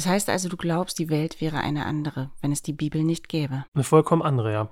Das 0.00 0.06
heißt 0.06 0.30
also, 0.30 0.48
du 0.48 0.56
glaubst, 0.56 0.98
die 0.98 1.10
Welt 1.10 1.42
wäre 1.42 1.58
eine 1.58 1.84
andere, 1.84 2.30
wenn 2.40 2.52
es 2.52 2.62
die 2.62 2.72
Bibel 2.72 3.04
nicht 3.04 3.28
gäbe. 3.28 3.66
Eine 3.74 3.84
vollkommen 3.84 4.22
andere, 4.22 4.50
ja. 4.50 4.68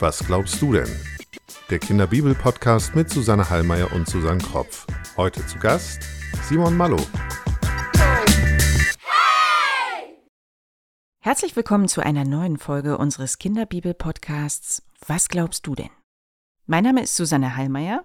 Was 0.00 0.18
glaubst 0.26 0.60
du 0.60 0.74
denn? 0.74 0.86
Der 1.70 1.78
Kinderbibel-Podcast 1.78 2.94
mit 2.94 3.08
Susanne 3.08 3.48
Hallmeier 3.48 3.90
und 3.94 4.06
Susanne 4.06 4.42
Kropf. 4.42 4.86
Heute 5.16 5.46
zu 5.46 5.58
Gast 5.58 6.02
Simon 6.42 6.76
Mallow. 6.76 7.00
Herzlich 11.20 11.56
willkommen 11.56 11.88
zu 11.88 12.02
einer 12.02 12.26
neuen 12.26 12.58
Folge 12.58 12.98
unseres 12.98 13.38
Kinderbibel-Podcasts 13.38 14.82
Was 15.06 15.30
glaubst 15.30 15.66
du 15.66 15.74
denn? 15.74 15.88
Mein 16.66 16.84
Name 16.84 17.02
ist 17.02 17.16
Susanne 17.16 17.56
Hallmeier 17.56 18.04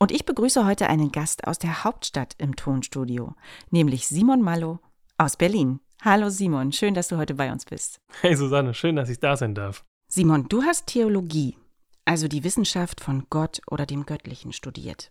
und 0.00 0.10
ich 0.10 0.24
begrüße 0.24 0.66
heute 0.66 0.88
einen 0.88 1.12
Gast 1.12 1.46
aus 1.46 1.58
der 1.58 1.84
Hauptstadt 1.84 2.34
im 2.38 2.56
Tonstudio, 2.56 3.36
nämlich 3.70 4.08
Simon 4.08 4.40
Mallow 4.40 4.80
aus 5.18 5.36
Berlin. 5.36 5.80
Hallo 6.02 6.30
Simon, 6.30 6.72
schön, 6.72 6.94
dass 6.94 7.08
du 7.08 7.18
heute 7.18 7.34
bei 7.34 7.52
uns 7.52 7.66
bist. 7.66 8.00
Hey 8.22 8.34
Susanne, 8.34 8.72
schön, 8.72 8.96
dass 8.96 9.10
ich 9.10 9.20
da 9.20 9.36
sein 9.36 9.54
darf. 9.54 9.84
Simon, 10.08 10.48
du 10.48 10.62
hast 10.62 10.86
Theologie, 10.86 11.58
also 12.06 12.26
die 12.26 12.42
Wissenschaft 12.42 13.02
von 13.02 13.26
Gott 13.28 13.60
oder 13.70 13.84
dem 13.84 14.06
Göttlichen 14.06 14.54
studiert. 14.54 15.10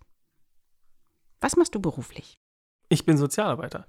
Was 1.39 1.55
machst 1.55 1.75
du 1.75 1.79
beruflich? 1.79 2.41
Ich 2.89 3.05
bin 3.05 3.17
Sozialarbeiter. 3.17 3.85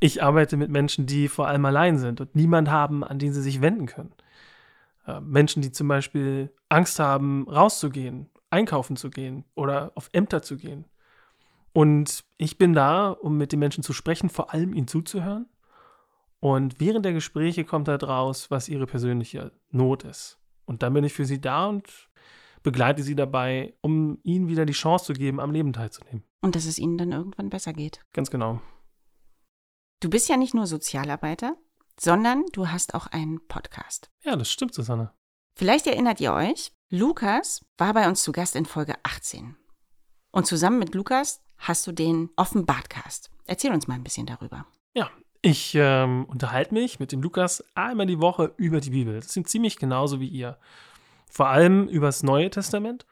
Ich 0.00 0.22
arbeite 0.22 0.56
mit 0.56 0.70
Menschen, 0.70 1.04
die 1.04 1.28
vor 1.28 1.46
allem 1.46 1.66
allein 1.66 1.98
sind 1.98 2.22
und 2.22 2.34
niemand 2.34 2.70
haben, 2.70 3.04
an 3.04 3.18
den 3.18 3.34
sie 3.34 3.42
sich 3.42 3.60
wenden 3.60 3.84
können. 3.84 4.14
Äh, 5.06 5.20
Menschen, 5.20 5.60
die 5.60 5.72
zum 5.72 5.88
Beispiel 5.88 6.50
Angst 6.70 6.98
haben, 6.98 7.46
rauszugehen 7.46 8.30
einkaufen 8.50 8.96
zu 8.96 9.10
gehen 9.10 9.44
oder 9.54 9.92
auf 9.94 10.08
Ämter 10.12 10.42
zu 10.42 10.56
gehen. 10.56 10.86
Und 11.72 12.24
ich 12.38 12.58
bin 12.58 12.72
da, 12.72 13.10
um 13.10 13.36
mit 13.36 13.52
den 13.52 13.60
Menschen 13.60 13.82
zu 13.82 13.92
sprechen, 13.92 14.30
vor 14.30 14.52
allem 14.52 14.74
ihnen 14.74 14.88
zuzuhören. 14.88 15.46
Und 16.40 16.80
während 16.80 17.04
der 17.04 17.12
Gespräche 17.12 17.64
kommt 17.64 17.88
halt 17.88 18.04
raus, 18.04 18.50
was 18.50 18.68
ihre 18.68 18.86
persönliche 18.86 19.52
Not 19.70 20.04
ist. 20.04 20.38
Und 20.64 20.82
dann 20.82 20.94
bin 20.94 21.04
ich 21.04 21.12
für 21.12 21.24
sie 21.24 21.40
da 21.40 21.66
und 21.66 22.08
begleite 22.62 23.02
sie 23.02 23.16
dabei, 23.16 23.74
um 23.80 24.18
ihnen 24.22 24.48
wieder 24.48 24.66
die 24.66 24.72
Chance 24.72 25.06
zu 25.06 25.12
geben, 25.12 25.40
am 25.40 25.50
Leben 25.50 25.72
teilzunehmen. 25.72 26.24
Und 26.40 26.54
dass 26.54 26.66
es 26.66 26.78
ihnen 26.78 26.98
dann 26.98 27.12
irgendwann 27.12 27.50
besser 27.50 27.72
geht. 27.72 28.04
Ganz 28.12 28.30
genau. 28.30 28.60
Du 30.00 30.10
bist 30.10 30.28
ja 30.28 30.36
nicht 30.36 30.54
nur 30.54 30.66
Sozialarbeiter, 30.66 31.56
sondern 31.98 32.44
du 32.52 32.68
hast 32.68 32.94
auch 32.94 33.08
einen 33.08 33.46
Podcast. 33.48 34.10
Ja, 34.22 34.36
das 34.36 34.50
stimmt, 34.50 34.74
Susanne. 34.74 35.12
Vielleicht 35.56 35.88
erinnert 35.88 36.20
ihr 36.20 36.32
euch, 36.32 36.72
Lukas 36.90 37.66
war 37.76 37.92
bei 37.92 38.08
uns 38.08 38.22
zu 38.22 38.32
Gast 38.32 38.56
in 38.56 38.64
Folge 38.64 38.94
18. 39.02 39.56
Und 40.30 40.46
zusammen 40.46 40.78
mit 40.78 40.94
Lukas 40.94 41.42
hast 41.58 41.86
du 41.86 41.92
den 41.92 42.30
Offenbartcast. 42.36 43.30
Erzähl 43.44 43.72
uns 43.72 43.88
mal 43.88 43.96
ein 43.96 44.04
bisschen 44.04 44.24
darüber. 44.24 44.64
Ja, 44.94 45.10
ich 45.42 45.74
ähm, 45.74 46.24
unterhalte 46.24 46.72
mich 46.72 46.98
mit 46.98 47.12
dem 47.12 47.20
Lukas 47.20 47.62
einmal 47.74 48.06
die 48.06 48.22
Woche 48.22 48.54
über 48.56 48.80
die 48.80 48.88
Bibel. 48.88 49.16
Das 49.16 49.34
sind 49.34 49.50
ziemlich 49.50 49.76
genauso 49.76 50.18
wie 50.18 50.28
ihr. 50.28 50.56
Vor 51.30 51.48
allem 51.48 51.88
über 51.88 52.06
das 52.06 52.22
Neue 52.22 52.48
Testament. 52.48 53.04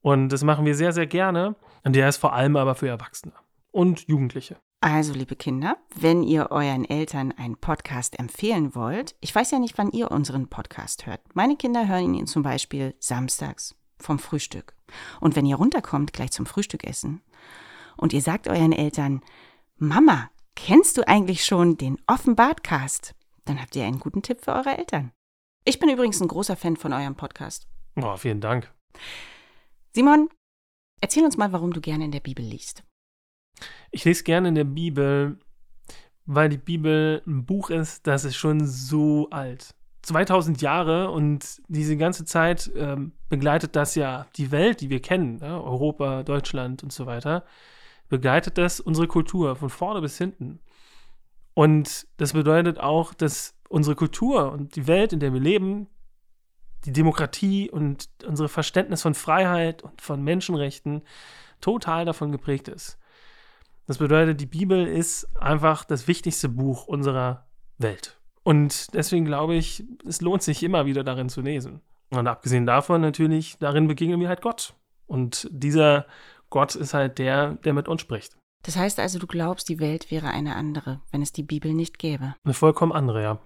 Und 0.00 0.30
das 0.30 0.42
machen 0.42 0.64
wir 0.64 0.74
sehr, 0.74 0.94
sehr 0.94 1.06
gerne. 1.06 1.56
Und 1.84 1.96
der 1.96 2.08
ist 2.08 2.16
vor 2.16 2.32
allem 2.32 2.56
aber 2.56 2.74
für 2.74 2.88
Erwachsene 2.88 3.34
und 3.70 4.08
Jugendliche. 4.08 4.56
Also, 4.82 5.12
liebe 5.12 5.36
Kinder, 5.36 5.76
wenn 5.94 6.22
ihr 6.22 6.50
euren 6.50 6.86
Eltern 6.86 7.32
einen 7.32 7.58
Podcast 7.58 8.18
empfehlen 8.18 8.74
wollt, 8.74 9.14
ich 9.20 9.34
weiß 9.34 9.50
ja 9.50 9.58
nicht, 9.58 9.76
wann 9.76 9.92
ihr 9.92 10.10
unseren 10.10 10.48
Podcast 10.48 11.04
hört. 11.04 11.20
Meine 11.34 11.56
Kinder 11.56 11.86
hören 11.86 12.14
ihn 12.14 12.26
zum 12.26 12.42
Beispiel 12.42 12.94
samstags 12.98 13.74
vom 13.98 14.18
Frühstück. 14.18 14.74
Und 15.20 15.36
wenn 15.36 15.44
ihr 15.44 15.56
runterkommt, 15.56 16.14
gleich 16.14 16.30
zum 16.30 16.46
Frühstückessen, 16.46 17.20
und 17.98 18.14
ihr 18.14 18.22
sagt 18.22 18.48
euren 18.48 18.72
Eltern, 18.72 19.20
Mama, 19.76 20.30
kennst 20.56 20.96
du 20.96 21.06
eigentlich 21.06 21.44
schon 21.44 21.76
den 21.76 21.98
Offenbartcast? 22.06 23.14
Dann 23.44 23.60
habt 23.60 23.76
ihr 23.76 23.84
einen 23.84 24.00
guten 24.00 24.22
Tipp 24.22 24.42
für 24.42 24.54
eure 24.54 24.78
Eltern. 24.78 25.12
Ich 25.66 25.78
bin 25.78 25.90
übrigens 25.90 26.22
ein 26.22 26.28
großer 26.28 26.56
Fan 26.56 26.78
von 26.78 26.94
eurem 26.94 27.16
Podcast. 27.16 27.68
Oh, 27.96 28.16
vielen 28.16 28.40
Dank. 28.40 28.72
Simon, 29.94 30.30
erzähl 31.02 31.26
uns 31.26 31.36
mal, 31.36 31.52
warum 31.52 31.74
du 31.74 31.82
gerne 31.82 32.06
in 32.06 32.12
der 32.12 32.20
Bibel 32.20 32.42
liest. 32.42 32.82
Ich 33.90 34.04
lese 34.04 34.24
gerne 34.24 34.48
in 34.48 34.54
der 34.54 34.64
Bibel, 34.64 35.38
weil 36.26 36.48
die 36.48 36.58
Bibel 36.58 37.22
ein 37.26 37.44
Buch 37.44 37.70
ist, 37.70 38.06
das 38.06 38.24
ist 38.24 38.36
schon 38.36 38.66
so 38.66 39.28
alt. 39.30 39.74
2000 40.02 40.62
Jahre 40.62 41.10
und 41.10 41.60
diese 41.68 41.96
ganze 41.96 42.24
Zeit 42.24 42.70
ähm, 42.76 43.12
begleitet 43.28 43.76
das 43.76 43.94
ja 43.94 44.26
die 44.36 44.50
Welt, 44.50 44.80
die 44.80 44.90
wir 44.90 45.00
kennen, 45.00 45.38
ja, 45.40 45.60
Europa, 45.60 46.22
Deutschland 46.22 46.82
und 46.82 46.92
so 46.92 47.06
weiter, 47.06 47.44
begleitet 48.08 48.58
das 48.58 48.80
unsere 48.80 49.08
Kultur 49.08 49.56
von 49.56 49.68
vorne 49.68 50.00
bis 50.00 50.16
hinten. 50.16 50.60
Und 51.54 52.06
das 52.16 52.32
bedeutet 52.32 52.78
auch, 52.78 53.12
dass 53.12 53.54
unsere 53.68 53.96
Kultur 53.96 54.52
und 54.52 54.76
die 54.76 54.86
Welt, 54.86 55.12
in 55.12 55.20
der 55.20 55.32
wir 55.32 55.40
leben, 55.40 55.88
die 56.86 56.92
Demokratie 56.92 57.70
und 57.70 58.08
unser 58.26 58.48
Verständnis 58.48 59.02
von 59.02 59.14
Freiheit 59.14 59.82
und 59.82 60.00
von 60.00 60.22
Menschenrechten 60.22 61.02
total 61.60 62.04
davon 62.06 62.32
geprägt 62.32 62.68
ist. 62.68 62.99
Das 63.90 63.98
bedeutet, 63.98 64.40
die 64.40 64.46
Bibel 64.46 64.86
ist 64.86 65.28
einfach 65.36 65.84
das 65.84 66.06
wichtigste 66.06 66.48
Buch 66.48 66.86
unserer 66.86 67.48
Welt. 67.76 68.20
Und 68.44 68.94
deswegen 68.94 69.24
glaube 69.24 69.56
ich, 69.56 69.82
es 70.06 70.20
lohnt 70.20 70.44
sich 70.44 70.62
immer 70.62 70.86
wieder 70.86 71.02
darin 71.02 71.28
zu 71.28 71.40
lesen. 71.40 71.80
Und 72.10 72.28
abgesehen 72.28 72.66
davon 72.66 73.00
natürlich, 73.00 73.58
darin 73.58 73.88
begegnen 73.88 74.20
wir 74.20 74.28
halt 74.28 74.42
Gott. 74.42 74.74
Und 75.08 75.48
dieser 75.50 76.06
Gott 76.50 76.76
ist 76.76 76.94
halt 76.94 77.18
der, 77.18 77.54
der 77.64 77.72
mit 77.72 77.88
uns 77.88 78.02
spricht. 78.02 78.36
Das 78.62 78.76
heißt 78.76 79.00
also, 79.00 79.18
du 79.18 79.26
glaubst, 79.26 79.68
die 79.68 79.80
Welt 79.80 80.12
wäre 80.12 80.28
eine 80.28 80.54
andere, 80.54 81.00
wenn 81.10 81.20
es 81.20 81.32
die 81.32 81.42
Bibel 81.42 81.74
nicht 81.74 81.98
gäbe. 81.98 82.36
Eine 82.44 82.54
vollkommen 82.54 82.92
andere, 82.92 83.24
ja. 83.24 83.38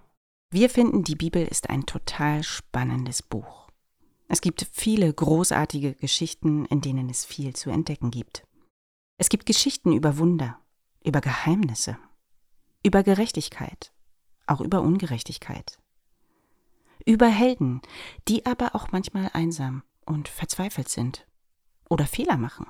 Wir 0.50 0.68
finden, 0.68 1.04
die 1.04 1.16
Bibel 1.16 1.42
ist 1.42 1.70
ein 1.70 1.86
total 1.86 2.42
spannendes 2.42 3.22
Buch. 3.22 3.70
Es 4.28 4.42
gibt 4.42 4.66
viele 4.72 5.10
großartige 5.10 5.94
Geschichten, 5.94 6.66
in 6.66 6.82
denen 6.82 7.08
es 7.08 7.24
viel 7.24 7.56
zu 7.56 7.70
entdecken 7.70 8.10
gibt. 8.10 8.44
Es 9.16 9.28
gibt 9.28 9.46
Geschichten 9.46 9.92
über 9.92 10.18
Wunder, 10.18 10.58
über 11.04 11.20
Geheimnisse, 11.20 11.96
über 12.82 13.04
Gerechtigkeit, 13.04 13.92
auch 14.46 14.60
über 14.60 14.80
Ungerechtigkeit, 14.80 15.78
über 17.06 17.28
Helden, 17.28 17.80
die 18.26 18.44
aber 18.44 18.74
auch 18.74 18.90
manchmal 18.90 19.30
einsam 19.32 19.84
und 20.04 20.28
verzweifelt 20.28 20.88
sind 20.88 21.26
oder 21.88 22.06
Fehler 22.06 22.36
machen. 22.36 22.66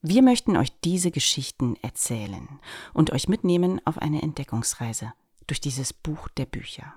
Wir 0.00 0.22
möchten 0.22 0.56
euch 0.56 0.72
diese 0.80 1.10
Geschichten 1.10 1.76
erzählen 1.82 2.48
und 2.94 3.12
euch 3.12 3.28
mitnehmen 3.28 3.80
auf 3.84 3.98
eine 3.98 4.22
Entdeckungsreise 4.22 5.12
durch 5.46 5.60
dieses 5.60 5.92
Buch 5.92 6.28
der 6.28 6.46
Bücher. 6.46 6.94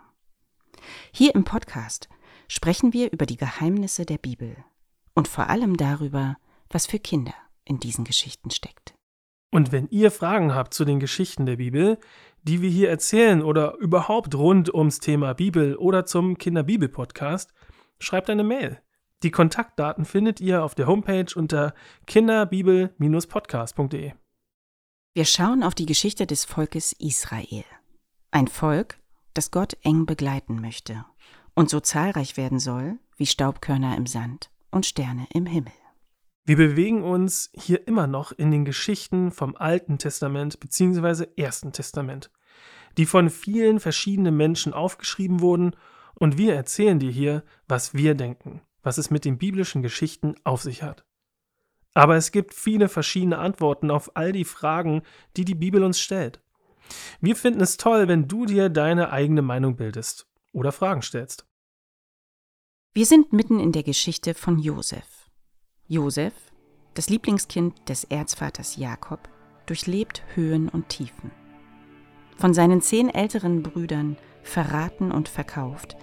Hier 1.11 1.35
im 1.35 1.43
Podcast 1.43 2.07
sprechen 2.47 2.93
wir 2.93 3.11
über 3.11 3.25
die 3.25 3.37
Geheimnisse 3.37 4.05
der 4.05 4.17
Bibel 4.17 4.55
und 5.13 5.27
vor 5.27 5.49
allem 5.49 5.75
darüber, 5.75 6.37
was 6.69 6.85
für 6.85 6.99
Kinder 6.99 7.33
in 7.67 7.79
diesen 7.79 8.05
Geschichten 8.05 8.49
steckt. 8.49 8.97
Und 9.51 9.71
wenn 9.71 9.87
ihr 9.89 10.11
Fragen 10.11 10.53
habt 10.53 10.73
zu 10.73 10.83
den 10.85 10.99
Geschichten 10.99 11.45
der 11.45 11.57
Bibel, 11.57 11.99
die 12.43 12.61
wir 12.61 12.69
hier 12.69 12.89
erzählen 12.89 13.41
oder 13.41 13.75
überhaupt 13.77 14.35
rund 14.35 14.73
ums 14.73 14.99
Thema 14.99 15.33
Bibel 15.33 15.75
oder 15.75 16.05
zum 16.05 16.37
Kinderbibel-Podcast, 16.37 17.53
schreibt 17.99 18.29
eine 18.29 18.43
Mail. 18.43 18.81
Die 19.23 19.31
Kontaktdaten 19.31 20.05
findet 20.05 20.39
ihr 20.39 20.63
auf 20.63 20.75
der 20.75 20.85
Homepage 20.87 21.33
unter 21.35 21.73
kinderbibel-podcast.de. 22.05 24.13
Wir 25.15 25.25
schauen 25.25 25.63
auf 25.63 25.73
die 25.73 25.87
Geschichte 25.87 26.27
des 26.27 26.45
Volkes 26.45 26.93
Israel. 26.93 27.65
Ein 28.29 28.47
Volk, 28.47 28.99
das 29.33 29.49
Gott 29.49 29.75
eng 29.81 30.05
begleiten 30.05 30.61
möchte 30.61 31.03
und 31.55 31.71
so 31.71 31.79
zahlreich 31.79 32.37
werden 32.37 32.59
soll 32.59 32.99
wie 33.15 33.25
Staubkörner 33.25 33.97
im 33.97 34.05
Sand 34.05 34.51
und 34.69 34.85
Sterne 34.85 35.25
im 35.33 35.47
Himmel. 35.47 35.73
Wir 36.47 36.55
bewegen 36.55 37.03
uns 37.03 37.49
hier 37.53 37.85
immer 37.89 38.07
noch 38.07 38.31
in 38.31 38.51
den 38.51 38.63
Geschichten 38.63 39.31
vom 39.31 39.57
Alten 39.57 39.97
Testament 39.97 40.61
bzw. 40.61 41.27
Ersten 41.35 41.73
Testament, 41.73 42.31
die 42.97 43.05
von 43.05 43.29
vielen 43.29 43.81
verschiedenen 43.81 44.37
Menschen 44.37 44.71
aufgeschrieben 44.71 45.41
wurden, 45.41 45.75
und 46.15 46.37
wir 46.37 46.55
erzählen 46.55 46.99
dir 46.99 47.11
hier, 47.11 47.43
was 47.67 47.93
wir 47.95 48.15
denken, 48.15 48.61
was 48.81 48.97
es 48.97 49.11
mit 49.11 49.25
den 49.25 49.37
biblischen 49.37 49.81
Geschichten 49.81 50.35
auf 50.45 50.61
sich 50.61 50.83
hat. 50.83 51.03
Aber 51.93 52.15
es 52.15 52.31
gibt 52.31 52.53
viele 52.53 52.87
verschiedene 52.87 53.39
Antworten 53.39 53.91
auf 53.91 54.15
all 54.15 54.31
die 54.31 54.45
Fragen, 54.45 55.01
die 55.35 55.43
die 55.43 55.53
Bibel 55.53 55.83
uns 55.83 55.99
stellt. 55.99 56.41
Wir 57.19 57.35
finden 57.35 57.59
es 57.59 57.75
toll, 57.75 58.07
wenn 58.07 58.29
du 58.29 58.45
dir 58.45 58.69
deine 58.69 59.11
eigene 59.11 59.41
Meinung 59.41 59.75
bildest 59.75 60.29
oder 60.53 60.71
Fragen 60.71 61.01
stellst. 61.01 61.45
Wir 62.93 63.05
sind 63.05 63.33
mitten 63.33 63.59
in 63.59 63.73
der 63.73 63.83
Geschichte 63.83 64.33
von 64.33 64.59
Josef. 64.59 65.16
Josef, 65.89 66.33
das 66.95 67.07
Lieblingskind 67.07 67.87
des 67.87 68.03
Erzvaters 68.03 68.75
Jakob, 68.75 69.29
durchlebt 69.67 70.21
Höhen 70.35 70.67
und 70.67 70.89
Tiefen. 70.89 71.31
Von 72.35 72.53
seinen 72.53 72.81
zehn 72.81 73.09
älteren 73.09 73.63
Brüdern 73.63 74.17
verraten 74.43 75.13
und 75.13 75.29
verkauft, 75.29 75.95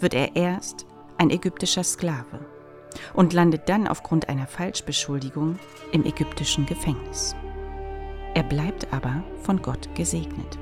wird 0.00 0.12
er 0.12 0.36
erst 0.36 0.84
ein 1.16 1.30
ägyptischer 1.30 1.82
Sklave 1.82 2.40
und 3.14 3.32
landet 3.32 3.70
dann 3.70 3.88
aufgrund 3.88 4.28
einer 4.28 4.46
Falschbeschuldigung 4.46 5.58
im 5.92 6.04
ägyptischen 6.04 6.66
Gefängnis. 6.66 7.34
Er 8.34 8.42
bleibt 8.42 8.92
aber 8.92 9.24
von 9.40 9.62
Gott 9.62 9.94
gesegnet. 9.94 10.58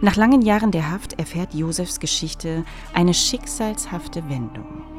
Nach 0.00 0.16
langen 0.16 0.40
Jahren 0.40 0.70
der 0.70 0.90
Haft 0.90 1.18
erfährt 1.18 1.52
Josefs 1.52 2.00
Geschichte 2.00 2.64
eine 2.94 3.12
schicksalshafte 3.12 4.26
Wendung, 4.30 4.97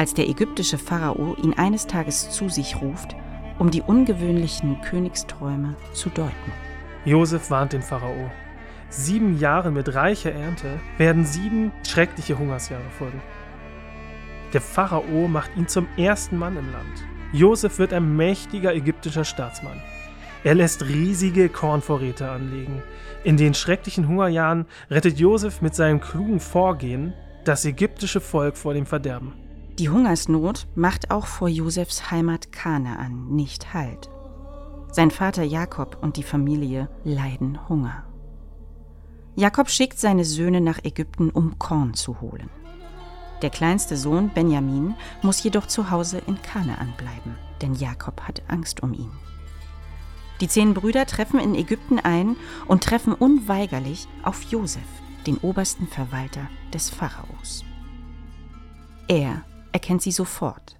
als 0.00 0.14
der 0.14 0.30
ägyptische 0.30 0.78
Pharao 0.78 1.36
ihn 1.42 1.52
eines 1.52 1.86
Tages 1.86 2.30
zu 2.30 2.48
sich 2.48 2.80
ruft, 2.80 3.14
um 3.58 3.70
die 3.70 3.82
ungewöhnlichen 3.82 4.80
Königsträume 4.80 5.76
zu 5.92 6.08
deuten. 6.08 6.52
Josef 7.04 7.50
warnt 7.50 7.74
den 7.74 7.82
Pharao. 7.82 8.30
Sieben 8.88 9.38
Jahre 9.38 9.70
mit 9.70 9.94
reicher 9.94 10.32
Ernte 10.32 10.80
werden 10.96 11.26
sieben 11.26 11.70
schreckliche 11.86 12.38
Hungersjahre 12.38 12.88
folgen. 12.96 13.20
Der 14.54 14.62
Pharao 14.62 15.28
macht 15.28 15.54
ihn 15.58 15.68
zum 15.68 15.86
ersten 15.98 16.38
Mann 16.38 16.56
im 16.56 16.72
Land. 16.72 17.04
Josef 17.34 17.78
wird 17.78 17.92
ein 17.92 18.16
mächtiger 18.16 18.74
ägyptischer 18.74 19.26
Staatsmann. 19.26 19.82
Er 20.44 20.54
lässt 20.54 20.82
riesige 20.82 21.50
Kornvorräte 21.50 22.30
anlegen. 22.30 22.82
In 23.22 23.36
den 23.36 23.52
schrecklichen 23.52 24.08
Hungerjahren 24.08 24.64
rettet 24.90 25.18
Josef 25.18 25.60
mit 25.60 25.74
seinem 25.74 26.00
klugen 26.00 26.40
Vorgehen 26.40 27.12
das 27.44 27.66
ägyptische 27.66 28.22
Volk 28.22 28.56
vor 28.56 28.72
dem 28.72 28.86
Verderben. 28.86 29.49
Die 29.78 29.88
Hungersnot 29.88 30.66
macht 30.74 31.10
auch 31.10 31.26
vor 31.26 31.48
Josefs 31.48 32.10
Heimat 32.10 32.52
Kanaan 32.52 33.28
nicht 33.28 33.72
Halt. 33.72 34.10
Sein 34.92 35.10
Vater 35.10 35.42
Jakob 35.42 35.98
und 36.02 36.16
die 36.16 36.22
Familie 36.22 36.88
leiden 37.04 37.68
Hunger. 37.68 38.04
Jakob 39.36 39.70
schickt 39.70 39.98
seine 39.98 40.24
Söhne 40.24 40.60
nach 40.60 40.84
Ägypten, 40.84 41.30
um 41.30 41.58
Korn 41.58 41.94
zu 41.94 42.20
holen. 42.20 42.50
Der 43.42 43.50
kleinste 43.50 43.96
Sohn 43.96 44.28
Benjamin 44.30 44.94
muss 45.22 45.42
jedoch 45.42 45.66
zu 45.66 45.90
Hause 45.90 46.20
in 46.26 46.42
Kanaan 46.42 46.92
bleiben, 46.98 47.36
denn 47.62 47.74
Jakob 47.74 48.20
hat 48.22 48.42
Angst 48.48 48.82
um 48.82 48.92
ihn. 48.92 49.12
Die 50.40 50.48
zehn 50.48 50.74
Brüder 50.74 51.06
treffen 51.06 51.38
in 51.38 51.54
Ägypten 51.54 51.98
ein 51.98 52.36
und 52.66 52.82
treffen 52.82 53.14
unweigerlich 53.14 54.08
auf 54.24 54.42
Josef, 54.44 54.82
den 55.26 55.38
obersten 55.38 55.86
Verwalter 55.86 56.48
des 56.72 56.90
Pharaos. 56.90 57.64
Er 59.08 59.42
erkennt 59.72 60.02
sie 60.02 60.12
sofort. 60.12 60.76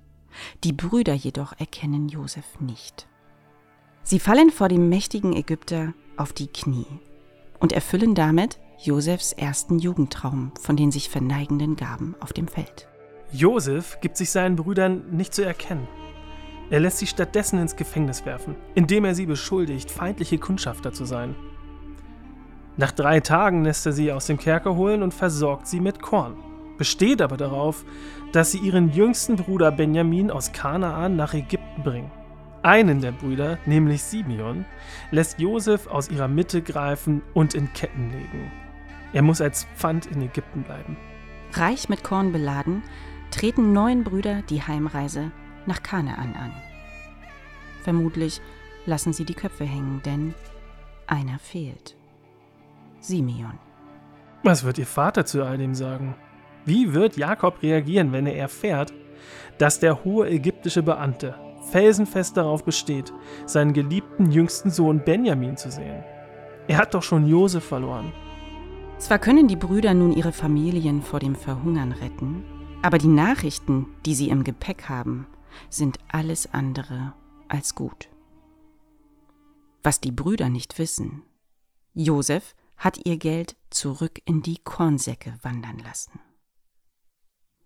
Die 0.65 0.73
Brüder 0.73 1.15
jedoch 1.15 1.53
erkennen 1.59 2.09
Josef 2.09 2.61
nicht. 2.61 3.07
Sie 4.03 4.19
fallen 4.19 4.51
vor 4.51 4.69
dem 4.69 4.89
mächtigen 4.89 5.35
Ägypter 5.35 5.95
auf 6.17 6.33
die 6.33 6.49
Knie 6.49 6.87
und 7.59 7.73
erfüllen 7.73 8.15
damit 8.15 8.59
Josefs 8.79 9.33
ersten 9.33 9.79
Jugendtraum 9.79 10.53
von 10.61 10.77
den 10.77 10.91
sich 10.91 11.11
verneigenden 11.11 11.77
Gaben 11.77 12.15
auf 12.21 12.33
dem 12.33 12.49
Feld. 12.49 12.89
Josef 13.33 14.01
gibt 14.01 14.17
sich 14.17 14.31
seinen 14.31 14.57
Brüdern 14.57 15.05
nicht 15.11 15.35
zu 15.35 15.45
erkennen. 15.45 15.87
Er 16.71 16.81
lässt 16.81 16.99
sie 16.99 17.07
stattdessen 17.07 17.59
ins 17.59 17.77
Gefängnis 17.77 18.25
werfen, 18.25 18.57
indem 18.75 19.05
er 19.05 19.15
sie 19.15 19.27
beschuldigt, 19.27 19.91
feindliche 19.91 20.39
Kundschafter 20.39 20.93
zu 20.93 21.05
sein. 21.05 21.35
Nach 22.77 22.93
drei 22.93 23.21
Tagen 23.21 23.65
lässt 23.65 23.85
er 23.87 23.93
sie 23.93 24.13
aus 24.13 24.27
dem 24.27 24.39
Kerker 24.39 24.77
holen 24.77 25.03
und 25.03 25.13
versorgt 25.13 25.67
sie 25.67 25.81
mit 25.81 26.01
Korn, 26.01 26.37
besteht 26.81 27.21
aber 27.21 27.37
darauf, 27.37 27.85
dass 28.33 28.53
sie 28.53 28.59
ihren 28.59 28.91
jüngsten 28.91 29.37
Bruder 29.37 29.71
Benjamin 29.71 30.31
aus 30.31 30.51
Kanaan 30.53 31.15
nach 31.15 31.35
Ägypten 31.35 31.83
bringen. 31.83 32.11
Einen 32.63 33.03
der 33.03 33.13
Brüder, 33.13 33.59
nämlich 33.67 34.03
Simeon, 34.03 34.65
lässt 35.11 35.39
Josef 35.39 35.89
aus 35.89 36.09
ihrer 36.09 36.27
Mitte 36.27 36.63
greifen 36.63 37.21
und 37.35 37.53
in 37.53 37.71
Ketten 37.75 38.11
legen. 38.11 38.51
Er 39.13 39.21
muss 39.21 39.43
als 39.43 39.67
Pfand 39.77 40.07
in 40.07 40.23
Ägypten 40.23 40.63
bleiben. 40.63 40.97
Reich 41.53 41.91
mit 41.91 42.03
Korn 42.03 42.33
beladen, 42.33 42.83
treten 43.31 43.75
neun 43.75 44.03
Brüder 44.03 44.41
die 44.49 44.63
Heimreise 44.63 45.33
nach 45.67 45.83
Kanaan 45.83 46.35
an. 46.35 46.53
Vermutlich 47.83 48.41
lassen 48.87 49.13
sie 49.13 49.27
die 49.27 49.35
Köpfe 49.35 49.65
hängen, 49.65 50.01
denn 50.07 50.33
einer 51.07 51.39
fehlt. 51.39 51.95
Simeon. 53.01 53.59
Was 54.45 54.65
wird 54.65 54.79
ihr 54.79 54.87
Vater 54.87 55.27
zu 55.27 55.45
all 55.45 55.59
dem 55.59 55.75
sagen? 55.75 56.15
Wie 56.65 56.93
wird 56.93 57.17
Jakob 57.17 57.63
reagieren, 57.63 58.13
wenn 58.13 58.27
er 58.27 58.37
erfährt, 58.37 58.93
dass 59.59 59.81
der 59.81 60.05
hohe 60.05 60.29
ägyptische 60.29 60.83
Beamte 60.83 61.35
felsenfest 61.71 62.37
darauf 62.37 62.65
besteht, 62.65 63.13
seinen 63.47 63.73
geliebten 63.73 64.31
jüngsten 64.31 64.71
Sohn 64.71 65.05
Benjamin 65.05 65.57
zu 65.57 65.71
sehen? 65.71 66.03
Er 66.69 66.79
hat 66.79 66.95
doch 66.95 67.03
schon 67.03 67.27
Josef 67.27 67.65
verloren. 67.65 68.13
Zwar 68.99 69.19
können 69.19 69.49
die 69.49 69.57
Brüder 69.57 69.95
nun 69.95 70.13
ihre 70.13 70.33
Familien 70.33 71.03
vor 71.03 71.21
dem 71.21 71.35
Verhungern 71.35 71.93
retten, 71.93 72.45
aber 72.83 72.99
die 72.99 73.09
Nachrichten, 73.09 73.87
die 74.05 74.15
sie 74.15 74.29
im 74.29 74.45
Gepäck 74.45 74.89
haben, 74.89 75.27
sind 75.69 75.99
alles 76.09 76.53
andere 76.53 77.15
als 77.49 77.75
gut. 77.75 78.09
Was 79.83 80.01
die 80.01 80.13
Brüder 80.13 80.49
nicht 80.49 80.79
wissen, 80.79 81.23
Josef 81.95 82.55
hat 82.77 83.05
ihr 83.05 83.17
Geld 83.17 83.57
zurück 83.71 84.21
in 84.25 84.43
die 84.43 84.59
Kornsäcke 84.63 85.35
wandern 85.43 85.79
lassen. 85.79 86.21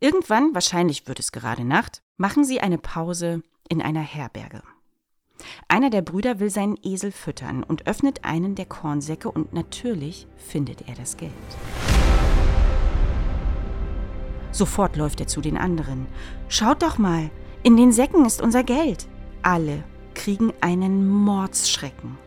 Irgendwann, 0.04 0.52
wahrscheinlich 0.52 1.08
wird 1.08 1.18
es 1.18 1.32
gerade 1.32 1.64
Nacht, 1.64 2.02
machen 2.18 2.44
sie 2.44 2.60
eine 2.60 2.76
Pause 2.76 3.42
in 3.70 3.80
einer 3.80 4.02
Herberge. 4.02 4.62
Einer 5.66 5.88
der 5.88 6.02
Brüder 6.02 6.40
will 6.40 6.50
seinen 6.50 6.76
Esel 6.82 7.10
füttern 7.10 7.62
und 7.62 7.86
öffnet 7.86 8.22
einen 8.22 8.54
der 8.54 8.66
Kornsäcke 8.66 9.30
und 9.30 9.54
natürlich 9.54 10.26
findet 10.36 10.86
er 10.88 10.94
das 10.94 11.16
Geld. 11.16 11.32
Sofort 14.52 14.96
läuft 14.96 15.20
er 15.20 15.26
zu 15.26 15.40
den 15.40 15.56
anderen. 15.56 16.06
Schaut 16.48 16.82
doch 16.82 16.98
mal, 16.98 17.30
in 17.62 17.78
den 17.78 17.90
Säcken 17.90 18.26
ist 18.26 18.42
unser 18.42 18.62
Geld. 18.62 19.08
Alle 19.40 19.84
kriegen 20.12 20.52
einen 20.60 21.08
Mordsschrecken. 21.08 22.18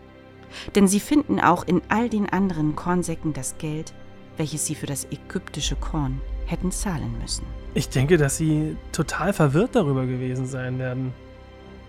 Denn 0.74 0.88
sie 0.88 1.00
finden 1.00 1.40
auch 1.40 1.64
in 1.68 1.84
all 1.90 2.10
den 2.10 2.28
anderen 2.28 2.76
Kornsäcken 2.76 3.34
das 3.34 3.60
Geld, 3.60 3.94
welches 4.36 4.66
sie 4.66 4.74
für 4.74 4.88
das 4.88 5.06
ägyptische 5.12 5.76
Korn 5.76 6.22
hätten 6.48 6.72
zahlen 6.72 7.16
müssen. 7.20 7.46
Ich 7.74 7.90
denke, 7.90 8.18
dass 8.18 8.38
sie 8.38 8.76
total 8.92 9.34
verwirrt 9.34 9.76
darüber 9.76 10.06
gewesen 10.06 10.48
sein 10.48 10.80
werden. 10.80 11.14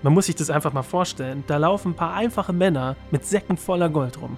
Man 0.03 0.13
muss 0.13 0.27
sich 0.27 0.37
das 0.37 0.51
einfach 0.51 0.73
mal 0.73 0.83
vorstellen. 0.83 1.45
Da 1.47 1.57
laufen 1.57 1.93
ein 1.93 1.97
paar 1.97 2.15
einfache 2.15 2.53
Männer 2.53 2.97
mit 3.11 3.25
Säcken 3.25 3.57
voller 3.57 3.89
Gold 3.89 4.21
rum. 4.21 4.37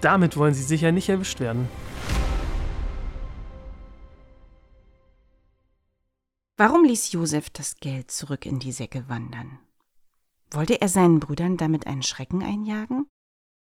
Damit 0.00 0.36
wollen 0.36 0.54
sie 0.54 0.62
sicher 0.62 0.92
nicht 0.92 1.08
erwischt 1.08 1.40
werden. 1.40 1.68
Warum 6.58 6.84
ließ 6.84 7.12
Josef 7.12 7.50
das 7.50 7.76
Geld 7.76 8.10
zurück 8.10 8.46
in 8.46 8.58
die 8.58 8.72
Säcke 8.72 9.08
wandern? 9.08 9.58
Wollte 10.50 10.80
er 10.80 10.88
seinen 10.88 11.20
Brüdern 11.20 11.56
damit 11.56 11.86
einen 11.86 12.02
Schrecken 12.02 12.42
einjagen? 12.42 13.06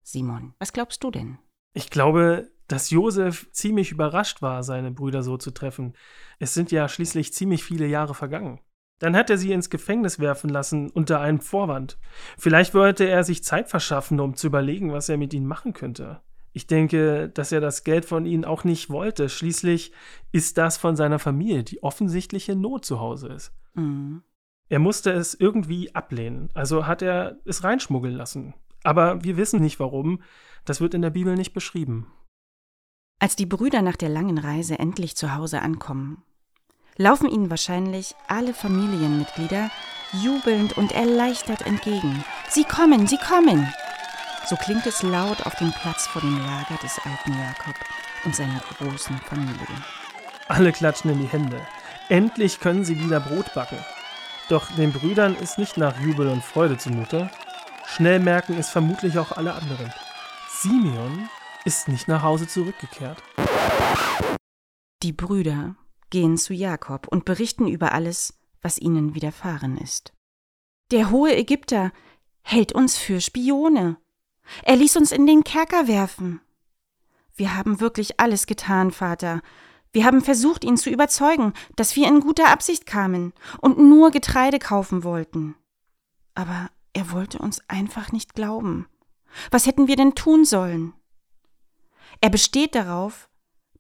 Simon, 0.02 0.54
was 0.58 0.72
glaubst 0.72 1.02
du 1.02 1.10
denn? 1.10 1.38
Ich 1.72 1.90
glaube, 1.90 2.52
dass 2.74 2.90
Josef 2.90 3.48
ziemlich 3.52 3.92
überrascht 3.92 4.42
war, 4.42 4.64
seine 4.64 4.90
Brüder 4.90 5.22
so 5.22 5.36
zu 5.36 5.52
treffen. 5.52 5.94
Es 6.40 6.54
sind 6.54 6.72
ja 6.72 6.88
schließlich 6.88 7.32
ziemlich 7.32 7.62
viele 7.62 7.86
Jahre 7.86 8.14
vergangen. 8.14 8.58
Dann 8.98 9.14
hat 9.14 9.30
er 9.30 9.38
sie 9.38 9.52
ins 9.52 9.70
Gefängnis 9.70 10.18
werfen 10.18 10.50
lassen 10.50 10.90
unter 10.90 11.20
einem 11.20 11.38
Vorwand. 11.38 11.98
Vielleicht 12.36 12.74
wollte 12.74 13.04
er 13.04 13.22
sich 13.22 13.44
Zeit 13.44 13.68
verschaffen, 13.68 14.18
um 14.18 14.34
zu 14.34 14.48
überlegen, 14.48 14.92
was 14.92 15.08
er 15.08 15.18
mit 15.18 15.32
ihnen 15.32 15.46
machen 15.46 15.72
könnte. 15.72 16.20
Ich 16.52 16.66
denke, 16.66 17.28
dass 17.28 17.52
er 17.52 17.60
das 17.60 17.84
Geld 17.84 18.06
von 18.06 18.26
ihnen 18.26 18.44
auch 18.44 18.64
nicht 18.64 18.90
wollte. 18.90 19.28
Schließlich 19.28 19.92
ist 20.32 20.58
das 20.58 20.76
von 20.76 20.96
seiner 20.96 21.20
Familie, 21.20 21.62
die 21.62 21.80
offensichtliche 21.84 22.56
Not 22.56 22.84
zu 22.84 22.98
Hause 22.98 23.28
ist. 23.28 23.52
Mhm. 23.74 24.24
Er 24.68 24.80
musste 24.80 25.12
es 25.12 25.34
irgendwie 25.34 25.94
ablehnen, 25.94 26.50
also 26.54 26.88
hat 26.88 27.02
er 27.02 27.38
es 27.44 27.62
reinschmuggeln 27.62 28.16
lassen. 28.16 28.54
Aber 28.82 29.22
wir 29.22 29.36
wissen 29.36 29.60
nicht 29.60 29.78
warum, 29.78 30.22
das 30.64 30.80
wird 30.80 30.94
in 30.94 31.02
der 31.02 31.10
Bibel 31.10 31.36
nicht 31.36 31.52
beschrieben. 31.52 32.08
Als 33.18 33.36
die 33.36 33.46
Brüder 33.46 33.82
nach 33.82 33.96
der 33.96 34.08
langen 34.08 34.38
Reise 34.38 34.78
endlich 34.78 35.16
zu 35.16 35.34
Hause 35.34 35.62
ankommen, 35.62 36.22
laufen 36.96 37.28
ihnen 37.28 37.50
wahrscheinlich 37.50 38.14
alle 38.28 38.54
Familienmitglieder 38.54 39.70
jubelnd 40.22 40.76
und 40.76 40.92
erleichtert 40.92 41.62
entgegen. 41.62 42.24
Sie 42.48 42.64
kommen, 42.64 43.06
sie 43.06 43.18
kommen! 43.18 43.72
So 44.46 44.56
klingt 44.56 44.86
es 44.86 45.02
laut 45.02 45.46
auf 45.46 45.54
dem 45.56 45.72
Platz 45.72 46.06
vor 46.06 46.20
dem 46.20 46.38
Lager 46.38 46.76
des 46.82 46.98
alten 46.98 47.32
Jakob 47.32 47.74
und 48.24 48.36
seiner 48.36 48.60
großen 48.78 49.16
Familie. 49.18 49.66
Alle 50.48 50.72
klatschen 50.72 51.10
in 51.10 51.20
die 51.20 51.28
Hände. 51.28 51.66
Endlich 52.10 52.60
können 52.60 52.84
sie 52.84 53.00
wieder 53.00 53.20
Brot 53.20 53.54
backen. 53.54 53.78
Doch 54.50 54.70
den 54.72 54.92
Brüdern 54.92 55.34
ist 55.34 55.56
nicht 55.56 55.78
nach 55.78 55.98
Jubel 55.98 56.28
und 56.28 56.44
Freude 56.44 56.76
zumute. 56.76 57.30
Schnell 57.86 58.20
merken 58.20 58.58
es 58.58 58.68
vermutlich 58.68 59.18
auch 59.18 59.32
alle 59.32 59.54
anderen. 59.54 59.92
Simeon 60.50 61.30
ist 61.64 61.88
nicht 61.88 62.08
nach 62.08 62.22
Hause 62.22 62.46
zurückgekehrt. 62.46 63.22
Die 65.02 65.12
Brüder 65.12 65.76
gehen 66.10 66.36
zu 66.36 66.54
Jakob 66.54 67.08
und 67.08 67.24
berichten 67.24 67.66
über 67.66 67.92
alles, 67.92 68.34
was 68.62 68.78
ihnen 68.78 69.14
widerfahren 69.14 69.76
ist. 69.78 70.12
Der 70.90 71.10
hohe 71.10 71.34
Ägypter 71.36 71.92
hält 72.42 72.72
uns 72.72 72.96
für 72.96 73.20
Spione, 73.20 73.96
er 74.62 74.76
ließ 74.76 74.96
uns 74.96 75.12
in 75.12 75.26
den 75.26 75.44
Kerker 75.44 75.88
werfen. 75.88 76.40
Wir 77.34 77.56
haben 77.56 77.80
wirklich 77.80 78.20
alles 78.20 78.46
getan, 78.46 78.90
Vater. 78.90 79.40
Wir 79.92 80.04
haben 80.04 80.22
versucht, 80.22 80.64
ihn 80.64 80.76
zu 80.76 80.90
überzeugen, 80.90 81.52
dass 81.76 81.96
wir 81.96 82.08
in 82.08 82.20
guter 82.20 82.48
Absicht 82.48 82.86
kamen 82.86 83.32
und 83.60 83.78
nur 83.78 84.10
Getreide 84.10 84.58
kaufen 84.58 85.04
wollten. 85.04 85.54
Aber 86.34 86.68
er 86.92 87.10
wollte 87.12 87.38
uns 87.38 87.60
einfach 87.68 88.12
nicht 88.12 88.34
glauben. 88.34 88.86
Was 89.50 89.66
hätten 89.66 89.88
wir 89.88 89.96
denn 89.96 90.14
tun 90.14 90.44
sollen? 90.44 90.94
Er 92.24 92.30
besteht 92.30 92.74
darauf, 92.74 93.28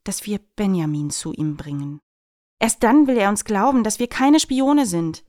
dass 0.02 0.26
wir 0.26 0.38
Benjamin 0.38 1.08
zu 1.08 1.32
ihm 1.32 1.56
bringen. 1.56 2.02
Erst 2.58 2.82
dann 2.82 3.06
will 3.06 3.16
er 3.16 3.30
uns 3.30 3.46
glauben, 3.46 3.84
dass 3.84 3.98
wir 3.98 4.06
keine 4.06 4.38
Spione 4.38 4.84
sind. 4.84 5.24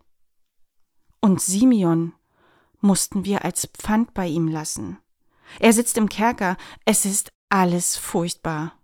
Und 1.21 1.39
Simeon 1.39 2.11
mussten 2.81 3.23
wir 3.23 3.45
als 3.45 3.67
Pfand 3.67 4.13
bei 4.13 4.27
ihm 4.27 4.49
lassen. 4.49 4.99
Er 5.61 5.71
sitzt 5.71 5.97
im 5.97 6.09
Kerker, 6.09 6.57
es 6.83 7.05
ist 7.05 7.31
alles 7.47 7.95
furchtbar. 7.95 8.77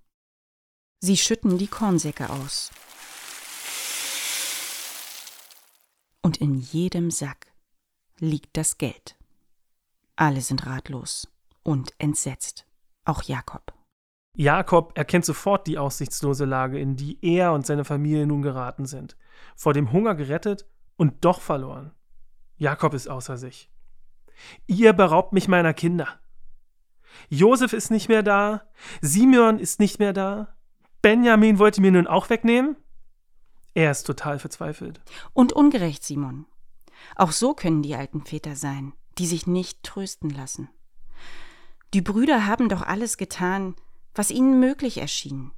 Sie 1.01 1.17
schütten 1.17 1.57
die 1.57 1.67
Kornsäcke 1.67 2.29
aus. 2.29 2.71
Und 6.21 6.37
in 6.37 6.55
jedem 6.55 7.11
Sack 7.11 7.51
liegt 8.19 8.55
das 8.55 8.77
Geld. 8.77 9.17
Alle 10.15 10.39
sind 10.39 10.65
ratlos 10.65 11.27
und 11.63 11.93
entsetzt, 11.97 12.65
auch 13.03 13.23
Jakob. 13.23 13.73
Jakob 14.33 14.97
erkennt 14.97 15.25
sofort 15.25 15.67
die 15.67 15.77
aussichtslose 15.77 16.45
Lage, 16.45 16.79
in 16.79 16.95
die 16.95 17.17
er 17.21 17.53
und 17.53 17.65
seine 17.65 17.83
Familie 17.83 18.25
nun 18.25 18.41
geraten 18.41 18.85
sind. 18.85 19.17
Vor 19.55 19.73
dem 19.73 19.91
Hunger 19.91 20.15
gerettet 20.15 20.65
und 20.95 21.25
doch 21.25 21.41
verloren. 21.41 21.91
Jakob 22.57 22.93
ist 22.93 23.09
außer 23.09 23.37
sich. 23.37 23.69
Ihr 24.67 24.93
beraubt 24.93 25.33
mich 25.33 25.47
meiner 25.47 25.73
Kinder. 25.73 26.19
Josef 27.29 27.73
ist 27.73 27.91
nicht 27.91 28.07
mehr 28.07 28.23
da, 28.23 28.61
Simeon 29.01 29.59
ist 29.59 29.79
nicht 29.79 29.99
mehr 29.99 30.13
da, 30.13 30.55
Benjamin 31.01 31.59
wollte 31.59 31.81
mir 31.81 31.91
nun 31.91 32.07
auch 32.07 32.29
wegnehmen? 32.29 32.77
Er 33.73 33.91
ist 33.91 34.03
total 34.03 34.39
verzweifelt. 34.39 35.01
Und 35.33 35.53
ungerecht, 35.53 36.03
Simon. 36.03 36.45
Auch 37.15 37.31
so 37.31 37.53
können 37.53 37.81
die 37.81 37.95
alten 37.95 38.23
Väter 38.23 38.55
sein, 38.55 38.93
die 39.17 39.25
sich 39.25 39.47
nicht 39.47 39.83
trösten 39.83 40.29
lassen. 40.29 40.69
Die 41.93 42.01
Brüder 42.01 42.45
haben 42.45 42.69
doch 42.69 42.83
alles 42.83 43.17
getan, 43.17 43.75
was 44.15 44.31
ihnen 44.31 44.59
möglich 44.59 44.99
erschien. 44.99 45.51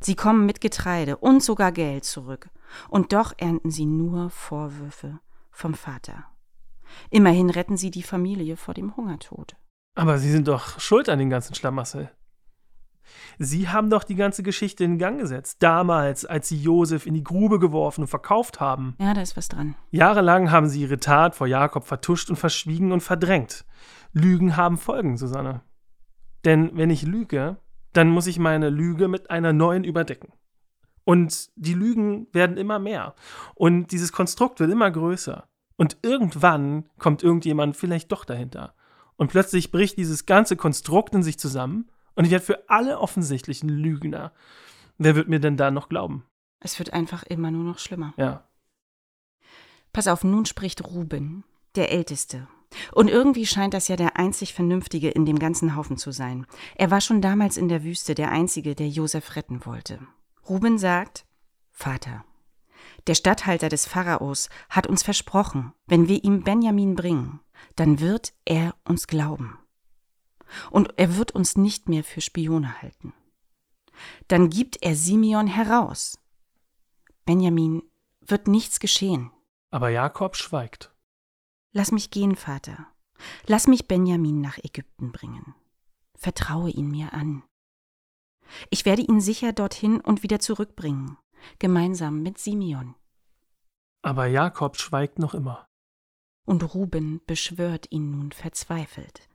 Sie 0.00 0.14
kommen 0.14 0.46
mit 0.46 0.60
Getreide 0.60 1.16
und 1.16 1.42
sogar 1.42 1.72
Geld 1.72 2.04
zurück, 2.04 2.50
und 2.88 3.12
doch 3.12 3.32
ernten 3.36 3.70
sie 3.70 3.86
nur 3.86 4.30
Vorwürfe 4.30 5.20
vom 5.50 5.74
Vater. 5.74 6.24
Immerhin 7.10 7.50
retten 7.50 7.76
sie 7.76 7.90
die 7.90 8.02
Familie 8.02 8.56
vor 8.56 8.74
dem 8.74 8.96
Hungertod. 8.96 9.56
Aber 9.94 10.18
Sie 10.18 10.30
sind 10.30 10.46
doch 10.46 10.78
schuld 10.78 11.08
an 11.08 11.18
den 11.18 11.30
ganzen 11.30 11.54
Schlamassel. 11.54 12.10
Sie 13.38 13.68
haben 13.68 13.90
doch 13.90 14.04
die 14.04 14.14
ganze 14.14 14.42
Geschichte 14.42 14.84
in 14.84 14.98
Gang 14.98 15.18
gesetzt, 15.18 15.56
damals, 15.60 16.24
als 16.24 16.48
Sie 16.48 16.60
Josef 16.60 17.06
in 17.06 17.14
die 17.14 17.24
Grube 17.24 17.58
geworfen 17.58 18.02
und 18.02 18.08
verkauft 18.08 18.60
haben. 18.60 18.94
Ja, 19.00 19.14
da 19.14 19.22
ist 19.22 19.36
was 19.36 19.48
dran. 19.48 19.74
Jahrelang 19.90 20.50
haben 20.50 20.68
Sie 20.68 20.82
Ihre 20.82 21.00
Tat 21.00 21.34
vor 21.34 21.46
Jakob 21.46 21.84
vertuscht 21.84 22.30
und 22.30 22.36
verschwiegen 22.36 22.92
und 22.92 23.00
verdrängt. 23.00 23.64
Lügen 24.12 24.56
haben 24.56 24.78
Folgen, 24.78 25.16
Susanne. 25.16 25.62
Denn 26.44 26.70
wenn 26.76 26.90
ich 26.90 27.02
lüge, 27.02 27.56
dann 27.92 28.08
muss 28.10 28.26
ich 28.26 28.38
meine 28.38 28.70
Lüge 28.70 29.08
mit 29.08 29.30
einer 29.30 29.52
neuen 29.52 29.84
überdecken. 29.84 30.32
Und 31.04 31.50
die 31.56 31.74
Lügen 31.74 32.26
werden 32.32 32.56
immer 32.56 32.78
mehr. 32.78 33.14
Und 33.54 33.92
dieses 33.92 34.12
Konstrukt 34.12 34.60
wird 34.60 34.70
immer 34.70 34.90
größer. 34.90 35.48
Und 35.76 35.96
irgendwann 36.02 36.88
kommt 36.98 37.22
irgendjemand 37.22 37.76
vielleicht 37.76 38.12
doch 38.12 38.24
dahinter. 38.24 38.74
Und 39.16 39.30
plötzlich 39.30 39.70
bricht 39.70 39.96
dieses 39.96 40.26
ganze 40.26 40.56
Konstrukt 40.56 41.14
in 41.14 41.22
sich 41.22 41.38
zusammen 41.38 41.90
und 42.14 42.24
ich 42.24 42.30
werde 42.30 42.44
für 42.44 42.68
alle 42.68 42.98
offensichtlichen 42.98 43.68
Lügner. 43.68 44.32
Wer 44.98 45.16
wird 45.16 45.28
mir 45.28 45.40
denn 45.40 45.56
da 45.56 45.70
noch 45.70 45.88
glauben? 45.88 46.24
Es 46.60 46.78
wird 46.78 46.92
einfach 46.92 47.22
immer 47.22 47.50
nur 47.50 47.64
noch 47.64 47.78
schlimmer. 47.78 48.12
Ja. 48.16 48.44
Pass 49.92 50.08
auf, 50.08 50.24
nun 50.24 50.44
spricht 50.44 50.84
Ruben, 50.84 51.44
der 51.74 51.90
Älteste. 51.92 52.48
Und 52.92 53.08
irgendwie 53.08 53.46
scheint 53.46 53.74
das 53.74 53.88
ja 53.88 53.96
der 53.96 54.16
einzig 54.16 54.54
Vernünftige 54.54 55.10
in 55.10 55.24
dem 55.24 55.38
ganzen 55.38 55.74
Haufen 55.74 55.96
zu 55.96 56.12
sein. 56.12 56.46
Er 56.76 56.90
war 56.90 57.00
schon 57.00 57.22
damals 57.22 57.56
in 57.56 57.68
der 57.68 57.82
Wüste 57.82 58.14
der 58.14 58.30
Einzige, 58.30 58.74
der 58.74 58.88
Josef 58.88 59.36
retten 59.36 59.64
wollte. 59.64 60.00
Ruben 60.48 60.78
sagt, 60.78 61.26
Vater, 61.70 62.24
der 63.06 63.14
Statthalter 63.14 63.68
des 63.68 63.86
Pharaos 63.86 64.48
hat 64.68 64.86
uns 64.86 65.02
versprochen, 65.02 65.72
wenn 65.86 66.08
wir 66.08 66.24
ihm 66.24 66.42
Benjamin 66.42 66.94
bringen, 66.94 67.40
dann 67.76 68.00
wird 68.00 68.34
er 68.44 68.74
uns 68.84 69.06
glauben. 69.06 69.58
Und 70.70 70.98
er 70.98 71.16
wird 71.16 71.32
uns 71.32 71.56
nicht 71.56 71.88
mehr 71.88 72.04
für 72.04 72.20
Spione 72.20 72.80
halten. 72.82 73.12
Dann 74.28 74.50
gibt 74.50 74.82
er 74.82 74.94
Simeon 74.94 75.46
heraus. 75.46 76.18
Benjamin 77.24 77.82
wird 78.20 78.48
nichts 78.48 78.80
geschehen. 78.80 79.30
Aber 79.70 79.90
Jakob 79.90 80.36
schweigt. 80.36 80.94
Lass 81.72 81.92
mich 81.92 82.10
gehen, 82.10 82.36
Vater. 82.36 82.86
Lass 83.46 83.66
mich 83.66 83.88
Benjamin 83.88 84.40
nach 84.40 84.58
Ägypten 84.58 85.12
bringen. 85.12 85.54
Vertraue 86.14 86.70
ihn 86.70 86.90
mir 86.90 87.12
an. 87.12 87.42
Ich 88.70 88.84
werde 88.84 89.02
ihn 89.02 89.20
sicher 89.20 89.52
dorthin 89.52 90.00
und 90.00 90.22
wieder 90.22 90.40
zurückbringen, 90.40 91.18
gemeinsam 91.58 92.22
mit 92.22 92.38
Simeon. 92.38 92.94
Aber 94.02 94.26
Jakob 94.26 94.76
schweigt 94.76 95.18
noch 95.18 95.34
immer. 95.34 95.66
Und 96.46 96.74
Ruben 96.74 97.20
beschwört 97.26 97.86
ihn 97.90 98.10
nun 98.10 98.32
verzweifelt. 98.32 99.28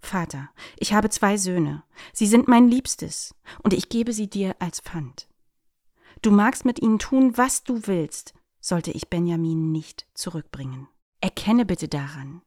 Vater, 0.00 0.50
ich 0.76 0.92
habe 0.92 1.10
zwei 1.10 1.36
Söhne, 1.36 1.82
sie 2.12 2.28
sind 2.28 2.46
mein 2.46 2.68
Liebstes, 2.68 3.34
und 3.64 3.72
ich 3.72 3.88
gebe 3.88 4.12
sie 4.12 4.30
dir 4.30 4.54
als 4.60 4.80
Pfand. 4.80 5.28
Du 6.22 6.30
magst 6.30 6.64
mit 6.64 6.80
ihnen 6.80 7.00
tun, 7.00 7.36
was 7.36 7.64
du 7.64 7.86
willst, 7.86 8.34
sollte 8.60 8.92
ich 8.92 9.08
Benjamin 9.08 9.72
nicht 9.72 10.06
zurückbringen. 10.14 10.88
Erkenne 11.20 11.64
bitte 11.64 11.88
daran. 11.88 12.42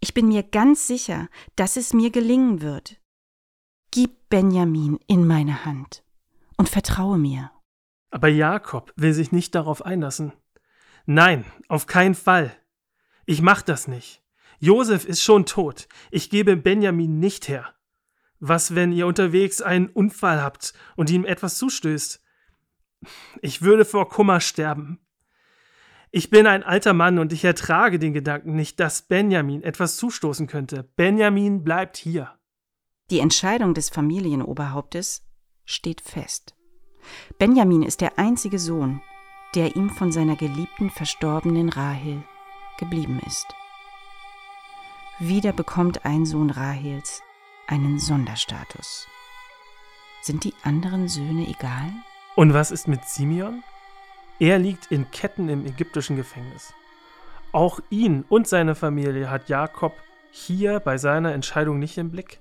Ich 0.00 0.14
bin 0.14 0.28
mir 0.28 0.42
ganz 0.42 0.86
sicher, 0.86 1.28
dass 1.56 1.76
es 1.76 1.92
mir 1.92 2.10
gelingen 2.10 2.60
wird. 2.60 3.00
Gib 3.90 4.28
Benjamin 4.28 4.98
in 5.06 5.26
meine 5.26 5.64
Hand 5.64 6.02
und 6.56 6.68
vertraue 6.68 7.18
mir. 7.18 7.50
Aber 8.10 8.28
Jakob 8.28 8.92
will 8.96 9.12
sich 9.12 9.32
nicht 9.32 9.54
darauf 9.54 9.84
einlassen. 9.84 10.32
Nein, 11.06 11.44
auf 11.68 11.86
keinen 11.86 12.14
Fall. 12.14 12.56
Ich 13.26 13.42
mach 13.42 13.62
das 13.62 13.88
nicht. 13.88 14.22
Josef 14.58 15.04
ist 15.04 15.22
schon 15.22 15.46
tot. 15.46 15.88
Ich 16.10 16.30
gebe 16.30 16.56
Benjamin 16.56 17.18
nicht 17.18 17.48
her. 17.48 17.74
Was, 18.40 18.74
wenn 18.74 18.92
ihr 18.92 19.06
unterwegs 19.06 19.62
einen 19.62 19.88
Unfall 19.88 20.42
habt 20.42 20.74
und 20.96 21.10
ihm 21.10 21.24
etwas 21.24 21.58
zustößt? 21.58 22.22
Ich 23.42 23.62
würde 23.62 23.84
vor 23.84 24.08
Kummer 24.08 24.40
sterben. 24.40 25.00
Ich 26.16 26.30
bin 26.30 26.46
ein 26.46 26.62
alter 26.62 26.92
Mann 26.92 27.18
und 27.18 27.32
ich 27.32 27.44
ertrage 27.44 27.98
den 27.98 28.12
Gedanken 28.12 28.54
nicht, 28.54 28.78
dass 28.78 29.02
Benjamin 29.02 29.64
etwas 29.64 29.96
zustoßen 29.96 30.46
könnte. 30.46 30.88
Benjamin 30.94 31.64
bleibt 31.64 31.96
hier. 31.96 32.38
Die 33.10 33.18
Entscheidung 33.18 33.74
des 33.74 33.88
Familienoberhauptes 33.88 35.26
steht 35.64 36.00
fest. 36.00 36.54
Benjamin 37.40 37.82
ist 37.82 38.00
der 38.00 38.16
einzige 38.16 38.60
Sohn, 38.60 39.02
der 39.56 39.74
ihm 39.74 39.90
von 39.90 40.12
seiner 40.12 40.36
geliebten 40.36 40.88
verstorbenen 40.88 41.68
Rahel 41.68 42.22
geblieben 42.78 43.20
ist. 43.26 43.48
Wieder 45.18 45.52
bekommt 45.52 46.04
ein 46.04 46.26
Sohn 46.26 46.50
Rahels 46.50 47.22
einen 47.66 47.98
Sonderstatus. 47.98 49.08
Sind 50.22 50.44
die 50.44 50.54
anderen 50.62 51.08
Söhne 51.08 51.48
egal? 51.48 51.90
Und 52.36 52.54
was 52.54 52.70
ist 52.70 52.86
mit 52.86 53.04
Simeon? 53.04 53.64
Er 54.40 54.58
liegt 54.58 54.90
in 54.90 55.10
Ketten 55.10 55.48
im 55.48 55.64
ägyptischen 55.64 56.16
Gefängnis. 56.16 56.74
Auch 57.52 57.80
ihn 57.88 58.24
und 58.28 58.48
seine 58.48 58.74
Familie 58.74 59.30
hat 59.30 59.48
Jakob 59.48 59.92
hier 60.30 60.80
bei 60.80 60.98
seiner 60.98 61.32
Entscheidung 61.32 61.78
nicht 61.78 61.96
im 61.98 62.10
Blick. 62.10 62.40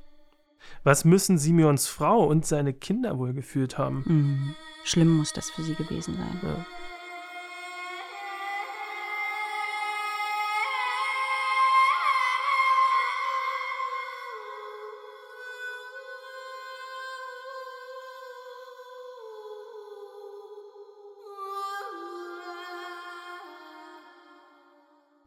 Was 0.84 1.06
müssen 1.06 1.38
Simeons 1.38 1.88
Frau 1.88 2.26
und 2.26 2.46
seine 2.46 2.74
Kinder 2.74 3.20
wohl 3.20 3.34
gefühlt 3.34 3.78
haben? 3.78 4.04
Hm, 4.06 4.56
schlimm 4.84 5.18
muss 5.18 5.34
das 5.34 5.52
für 5.52 5.62
sie 5.62 5.76
gewesen 5.76 6.16
sein. 6.16 6.40
Ja. 6.42 6.66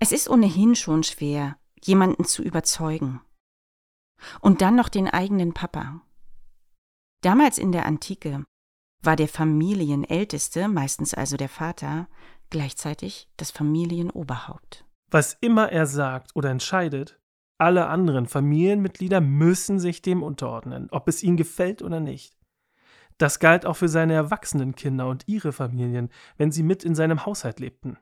Es 0.07 0.13
ist 0.13 0.31
ohnehin 0.31 0.77
schon 0.77 1.03
schwer, 1.03 1.59
jemanden 1.83 2.25
zu 2.25 2.45
überzeugen. 2.45 3.23
Und 4.41 4.63
dann 4.63 4.77
noch 4.77 4.89
den 4.89 5.09
eigenen 5.09 5.53
Papa. 5.53 6.01
Damals 7.25 7.59
in 7.59 7.73
der 7.73 7.87
Antike 7.87 8.45
war 9.03 9.17
der 9.17 9.27
Familienälteste, 9.27 10.69
meistens 10.69 11.13
also 11.13 11.37
der 11.37 11.49
Vater, 11.49 12.07
gleichzeitig 12.51 13.29
das 13.37 13.51
Familienoberhaupt. 13.51 14.85
Was 15.11 15.37
immer 15.41 15.73
er 15.73 15.87
sagt 15.87 16.37
oder 16.37 16.51
entscheidet, 16.51 17.19
alle 17.59 17.89
anderen 17.89 18.29
Familienmitglieder 18.29 19.21
müssen 19.21 19.81
sich 19.81 20.03
dem 20.03 20.23
unterordnen, 20.23 20.87
ob 20.93 21.09
es 21.09 21.25
ihnen 21.25 21.37
gefällt 21.37 21.83
oder 21.83 21.99
nicht. 21.99 22.39
Das 23.19 23.41
galt 23.41 23.67
auch 23.67 23.75
für 23.75 23.89
seine 23.89 24.13
erwachsenen 24.13 24.77
Kinder 24.77 25.09
und 25.09 25.27
ihre 25.27 25.51
Familien, 25.51 26.11
wenn 26.37 26.53
sie 26.53 26.63
mit 26.63 26.85
in 26.85 26.95
seinem 26.95 27.27
Haushalt 27.27 27.59
lebten. 27.59 27.99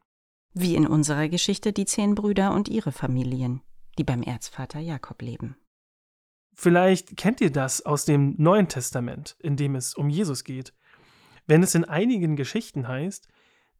Wie 0.55 0.77
in 0.77 0.87
unserer 0.87 1.29
Geschichte 1.29 1.73
die 1.73 1.85
zehn 1.85 2.15
Brüder 2.15 2.55
und 2.55 2.69
ihre 2.69 2.93
Familien, 2.93 3.61
die 3.99 4.05
beim 4.05 4.23
Erzvater 4.23 4.79
Jakob 4.79 5.21
leben. 5.21 5.57
Vielleicht 6.55 7.17
kennt 7.17 7.41
ihr 7.41 7.51
das 7.51 7.85
aus 7.85 8.05
dem 8.05 8.37
Neuen 8.39 8.69
Testament, 8.69 9.37
in 9.41 9.57
dem 9.57 9.75
es 9.75 9.95
um 9.95 10.09
Jesus 10.09 10.45
geht. 10.45 10.73
Wenn 11.47 11.63
es 11.65 11.75
in 11.75 11.85
einigen 11.85 12.37
Geschichten 12.37 12.87
heißt, 12.87 13.29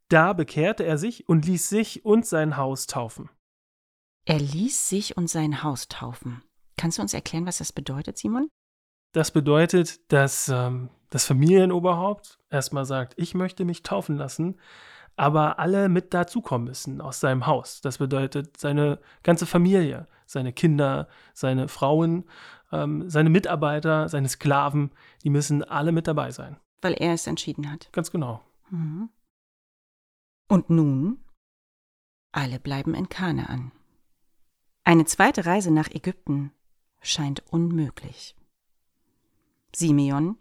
da 0.09 0.33
bekehrte 0.33 0.83
er 0.83 0.97
sich 0.97 1.27
und 1.27 1.45
ließ 1.45 1.69
sich 1.69 2.05
und 2.05 2.25
sein 2.25 2.57
Haus 2.57 2.85
taufen. 2.87 3.29
Er 4.25 4.39
ließ 4.39 4.89
sich 4.89 5.17
und 5.17 5.29
sein 5.29 5.63
Haus 5.63 5.87
taufen. 5.87 6.43
Kannst 6.77 6.97
du 6.97 7.01
uns 7.01 7.13
erklären, 7.13 7.45
was 7.45 7.59
das 7.59 7.71
bedeutet, 7.71 8.17
Simon? 8.17 8.49
Das 9.13 9.31
bedeutet, 9.31 10.11
dass 10.11 10.49
ähm, 10.49 10.89
das 11.09 11.25
Familienoberhaupt 11.25 12.39
erstmal 12.49 12.85
sagt, 12.85 13.13
ich 13.15 13.33
möchte 13.33 13.63
mich 13.63 13.81
taufen 13.81 14.17
lassen, 14.17 14.59
aber 15.15 15.59
alle 15.59 15.89
mit 15.89 16.13
dazukommen 16.13 16.67
müssen 16.67 17.01
aus 17.01 17.19
seinem 17.19 17.47
Haus. 17.47 17.81
Das 17.81 17.97
bedeutet 17.97 18.57
seine 18.57 18.99
ganze 19.23 19.45
Familie, 19.45 20.07
seine 20.25 20.53
Kinder, 20.53 21.07
seine 21.33 21.67
Frauen, 21.67 22.25
ähm, 22.71 23.09
seine 23.09 23.29
Mitarbeiter, 23.29 24.09
seine 24.09 24.29
Sklaven, 24.29 24.91
die 25.23 25.29
müssen 25.29 25.63
alle 25.63 25.91
mit 25.91 26.07
dabei 26.07 26.31
sein. 26.31 26.57
Weil 26.81 26.93
er 26.93 27.13
es 27.13 27.27
entschieden 27.27 27.71
hat. 27.71 27.89
Ganz 27.93 28.11
genau. 28.11 28.41
Mhm. 28.69 29.09
Und 30.47 30.69
nun? 30.69 31.23
Alle 32.31 32.59
bleiben 32.59 32.93
in 32.93 33.09
Kanaan. 33.09 33.71
Eine 34.83 35.05
zweite 35.05 35.45
Reise 35.45 35.71
nach 35.71 35.89
Ägypten 35.89 36.51
scheint 37.01 37.43
unmöglich. 37.51 38.35
Simeon 39.73 40.37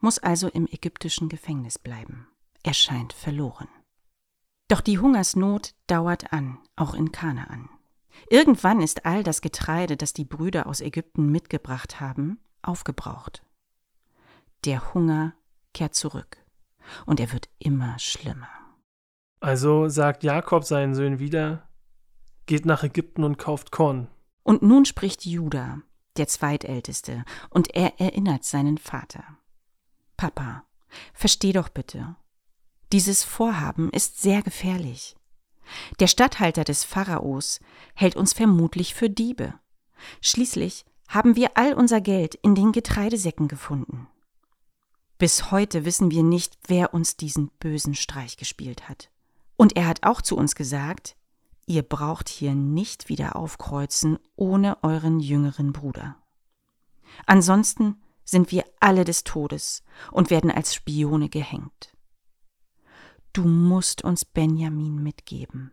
muss 0.00 0.18
also 0.18 0.48
im 0.48 0.66
ägyptischen 0.66 1.28
Gefängnis 1.28 1.78
bleiben. 1.78 2.28
Er 2.62 2.74
scheint 2.74 3.12
verloren. 3.12 3.68
Doch 4.68 4.82
die 4.82 4.98
Hungersnot 4.98 5.74
dauert 5.86 6.32
an, 6.32 6.58
auch 6.76 6.94
in 6.94 7.10
Kanaan. 7.10 7.70
Irgendwann 8.28 8.80
ist 8.80 9.06
all 9.06 9.22
das 9.22 9.40
Getreide, 9.40 9.96
das 9.96 10.12
die 10.12 10.24
Brüder 10.24 10.66
aus 10.66 10.80
Ägypten 10.80 11.30
mitgebracht 11.30 12.00
haben, 12.00 12.38
aufgebraucht. 12.62 13.42
Der 14.64 14.92
Hunger 14.92 15.34
kehrt 15.72 15.94
zurück 15.94 16.36
und 17.06 17.20
er 17.20 17.32
wird 17.32 17.48
immer 17.58 17.98
schlimmer. 17.98 18.48
Also 19.40 19.88
sagt 19.88 20.24
Jakob 20.24 20.64
seinen 20.64 20.94
Söhnen 20.94 21.18
wieder, 21.18 21.68
geht 22.46 22.66
nach 22.66 22.82
Ägypten 22.82 23.24
und 23.24 23.38
kauft 23.38 23.70
Korn. 23.70 24.08
Und 24.42 24.62
nun 24.62 24.84
spricht 24.84 25.24
Judah, 25.24 25.80
der 26.16 26.26
Zweitälteste, 26.26 27.24
und 27.50 27.74
er 27.74 28.00
erinnert 28.00 28.44
seinen 28.44 28.78
Vater. 28.78 29.22
Papa, 30.16 30.64
versteh 31.14 31.52
doch 31.52 31.68
bitte. 31.68 32.16
Dieses 32.92 33.22
Vorhaben 33.22 33.90
ist 33.90 34.22
sehr 34.22 34.42
gefährlich. 34.42 35.14
Der 36.00 36.06
Statthalter 36.06 36.64
des 36.64 36.84
Pharaos 36.84 37.60
hält 37.94 38.16
uns 38.16 38.32
vermutlich 38.32 38.94
für 38.94 39.10
Diebe. 39.10 39.54
Schließlich 40.22 40.86
haben 41.08 41.36
wir 41.36 41.56
all 41.56 41.74
unser 41.74 42.00
Geld 42.00 42.34
in 42.36 42.54
den 42.54 42.72
Getreidesäcken 42.72 43.48
gefunden. 43.48 44.08
Bis 45.18 45.50
heute 45.50 45.84
wissen 45.84 46.10
wir 46.10 46.22
nicht, 46.22 46.58
wer 46.66 46.94
uns 46.94 47.16
diesen 47.16 47.48
bösen 47.58 47.94
Streich 47.94 48.36
gespielt 48.36 48.88
hat. 48.88 49.10
Und 49.56 49.76
er 49.76 49.86
hat 49.86 50.04
auch 50.04 50.22
zu 50.22 50.36
uns 50.36 50.54
gesagt, 50.54 51.16
ihr 51.66 51.82
braucht 51.82 52.28
hier 52.28 52.54
nicht 52.54 53.08
wieder 53.08 53.36
aufkreuzen 53.36 54.18
ohne 54.36 54.82
euren 54.82 55.20
jüngeren 55.20 55.72
Bruder. 55.72 56.16
Ansonsten 57.26 58.00
sind 58.24 58.52
wir 58.52 58.64
alle 58.80 59.04
des 59.04 59.24
Todes 59.24 59.82
und 60.12 60.30
werden 60.30 60.50
als 60.50 60.74
Spione 60.74 61.28
gehängt. 61.28 61.97
Du 63.32 63.44
musst 63.44 64.02
uns 64.02 64.24
Benjamin 64.24 65.02
mitgeben, 65.02 65.72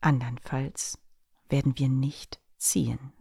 andernfalls 0.00 0.98
werden 1.48 1.78
wir 1.78 1.88
nicht 1.88 2.40
ziehen. 2.56 3.12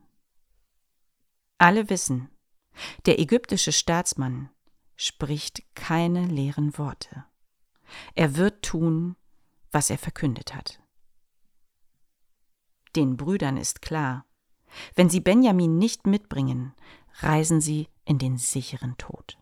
Alle 1.58 1.90
wissen, 1.90 2.30
der 3.06 3.20
ägyptische 3.20 3.72
Staatsmann 3.72 4.50
spricht 4.96 5.64
keine 5.76 6.26
leeren 6.26 6.78
Worte. 6.78 7.26
Er 8.14 8.36
wird 8.36 8.64
tun, 8.64 9.16
was 9.72 9.90
er 9.90 9.98
verkündet 9.98 10.56
hat. 10.56 10.82
Den 12.96 13.18
Brüdern 13.18 13.58
ist 13.58 13.82
klar, 13.82 14.26
wenn 14.96 15.10
sie 15.10 15.20
Benjamin 15.20 15.78
nicht 15.78 16.08
mitbringen, 16.08 16.74
reisen 17.20 17.62
sie 17.62 17.90
in 18.06 18.20
den 18.20 18.38
sicheren 18.38 18.98
Tod. 18.98 19.38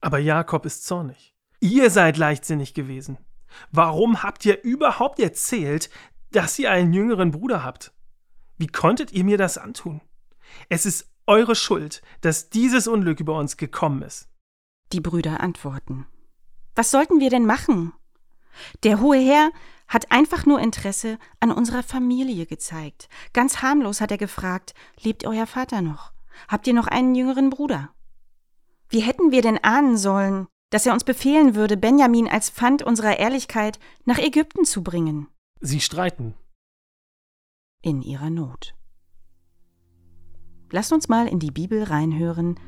Aber 0.00 0.18
Jakob 0.18 0.64
ist 0.66 0.84
zornig. 0.84 1.34
Ihr 1.60 1.90
seid 1.90 2.16
leichtsinnig 2.16 2.74
gewesen. 2.74 3.18
Warum 3.70 4.22
habt 4.22 4.44
ihr 4.44 4.62
überhaupt 4.62 5.20
erzählt, 5.20 5.90
dass 6.30 6.58
ihr 6.58 6.70
einen 6.70 6.92
jüngeren 6.92 7.30
Bruder 7.30 7.64
habt? 7.64 7.92
Wie 8.56 8.66
konntet 8.66 9.12
ihr 9.12 9.24
mir 9.24 9.38
das 9.38 9.58
antun? 9.58 10.00
Es 10.68 10.86
ist 10.86 11.10
eure 11.26 11.54
Schuld, 11.54 12.02
dass 12.20 12.50
dieses 12.50 12.88
Unglück 12.88 13.20
über 13.20 13.38
uns 13.38 13.56
gekommen 13.56 14.02
ist. 14.02 14.28
Die 14.92 15.00
Brüder 15.00 15.40
antworten. 15.40 16.06
Was 16.74 16.90
sollten 16.90 17.20
wir 17.20 17.30
denn 17.30 17.44
machen? 17.44 17.92
Der 18.82 19.00
hohe 19.00 19.18
Herr 19.18 19.50
hat 19.86 20.10
einfach 20.10 20.46
nur 20.46 20.60
Interesse 20.60 21.18
an 21.40 21.50
unserer 21.50 21.82
Familie 21.82 22.46
gezeigt. 22.46 23.08
Ganz 23.32 23.62
harmlos 23.62 24.00
hat 24.00 24.10
er 24.10 24.18
gefragt, 24.18 24.74
lebt 25.00 25.26
euer 25.26 25.46
Vater 25.46 25.82
noch? 25.82 26.12
Habt 26.48 26.66
ihr 26.66 26.74
noch 26.74 26.86
einen 26.86 27.14
jüngeren 27.14 27.50
Bruder? 27.50 27.90
Wie 28.88 29.00
hätten 29.00 29.30
wir 29.30 29.42
denn 29.42 29.62
ahnen 29.62 29.96
sollen, 29.96 30.46
dass 30.70 30.86
er 30.86 30.92
uns 30.92 31.04
befehlen 31.04 31.54
würde, 31.54 31.76
Benjamin 31.76 32.28
als 32.28 32.50
Pfand 32.50 32.82
unserer 32.82 33.18
Ehrlichkeit 33.18 33.78
nach 34.04 34.18
Ägypten 34.18 34.64
zu 34.64 34.82
bringen? 34.82 35.28
Sie 35.60 35.80
streiten. 35.80 36.34
In 37.82 38.02
ihrer 38.02 38.30
Not. 38.30 38.74
Lasst 40.70 40.92
uns 40.92 41.08
mal 41.08 41.26
in 41.26 41.38
die 41.38 41.50
Bibel 41.50 41.82
reinhören, 41.82 42.60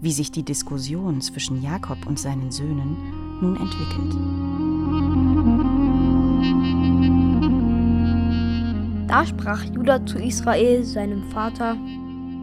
wie 0.00 0.12
sich 0.12 0.30
die 0.30 0.44
Diskussion 0.44 1.20
zwischen 1.20 1.62
Jakob 1.62 2.06
und 2.06 2.20
seinen 2.20 2.52
Söhnen 2.52 2.96
nun 3.40 3.56
entwickelt. 3.56 4.14
Da 9.08 9.26
sprach 9.26 9.64
Judah 9.64 10.04
zu 10.06 10.18
Israel, 10.18 10.84
seinem 10.84 11.30
Vater, 11.30 11.76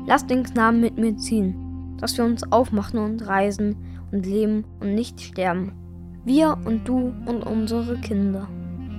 Lass 0.08 0.26
den 0.26 0.44
Knaben 0.44 0.82
mit 0.82 0.98
mir 0.98 1.16
ziehen, 1.18 1.96
dass 1.98 2.18
wir 2.18 2.26
uns 2.26 2.44
aufmachen 2.52 3.00
und 3.00 3.26
reisen 3.28 3.78
und 4.12 4.26
leben 4.26 4.66
und 4.80 4.96
nicht 4.96 5.20
sterben. 5.22 5.74
Wir 6.26 6.58
und 6.66 6.88
du 6.88 7.14
und 7.26 7.44
unsere 7.44 7.98
Kinder. 7.98 8.48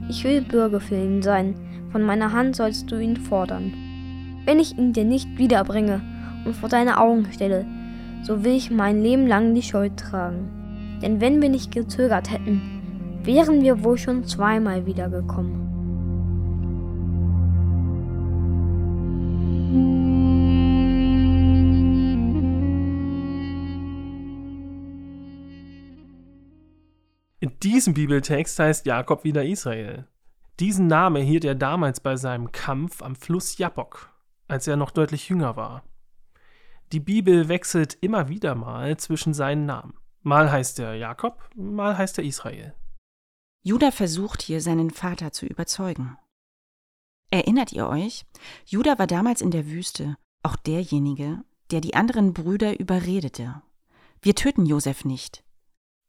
Ich 0.09 0.25
will 0.25 0.43
Bürger 0.43 0.81
für 0.81 0.97
ihn 0.97 1.23
sein, 1.23 1.55
von 1.91 2.03
meiner 2.03 2.33
Hand 2.33 2.57
sollst 2.57 2.91
du 2.91 2.99
ihn 2.99 3.17
fordern. 3.17 3.73
Wenn 4.45 4.59
ich 4.59 4.77
ihn 4.77 4.93
dir 4.93 5.05
nicht 5.05 5.39
wiederbringe 5.39 6.01
und 6.45 6.57
vor 6.57 6.69
deine 6.69 6.99
Augen 6.99 7.27
stelle, 7.33 7.65
so 8.23 8.45
will 8.45 8.53
ich 8.53 8.71
mein 8.71 9.03
Leben 9.03 9.27
lang 9.27 9.55
die 9.55 9.63
Schuld 9.63 9.97
tragen. 9.97 10.99
Denn 11.03 11.21
wenn 11.21 11.43
wir 11.43 11.49
nicht 11.49 11.73
gezögert 11.73 12.31
hätten, 12.31 12.61
wären 13.25 13.63
wir 13.63 13.85
wohl 13.85 13.99
schon 13.99 14.25
zweimal 14.25 14.87
wiedergekommen. 14.87 15.72
Diesem 27.63 27.95
Bibeltext 27.95 28.59
heißt 28.59 28.87
Jakob 28.87 29.25
wieder 29.25 29.45
Israel. 29.45 30.09
Diesen 30.61 30.87
Namen 30.87 31.17
erhielt 31.17 31.45
er 31.45 31.55
damals 31.55 32.01
bei 32.01 32.17
seinem 32.17 32.53
Kampf 32.53 33.03
am 33.03 33.17
Fluss 33.17 33.57
Jabbok, 33.59 34.13
als 34.49 34.67
er 34.67 34.77
noch 34.77 34.91
deutlich 34.91 35.29
jünger 35.29 35.57
war. 35.57 35.85
Die 36.93 37.01
Bibel 37.01 37.49
wechselt 37.49 37.97
immer 38.01 38.29
wieder 38.29 38.55
mal 38.55 38.97
zwischen 38.99 39.33
seinen 39.33 39.65
Namen. 39.65 39.95
Mal 40.23 40.51
heißt 40.53 40.79
er 40.79 40.95
Jakob, 40.95 41.49
mal 41.55 41.97
heißt 41.97 42.19
er 42.19 42.25
Israel. 42.25 42.75
Judah 43.65 43.93
versucht 43.93 44.43
hier 44.43 44.61
seinen 44.61 44.91
Vater 44.91 45.33
zu 45.33 45.47
überzeugen. 45.47 46.19
Erinnert 47.31 47.73
ihr 47.73 47.89
euch? 47.89 48.27
Judah 48.67 48.99
war 48.99 49.07
damals 49.07 49.41
in 49.41 49.51
der 49.51 49.67
Wüste 49.67 50.17
auch 50.43 50.57
derjenige, 50.57 51.43
der 51.71 51.81
die 51.81 51.95
anderen 51.95 52.35
Brüder 52.35 52.79
überredete. 52.79 53.63
Wir 54.21 54.35
töten 54.35 54.67
Josef 54.67 55.05
nicht. 55.05 55.45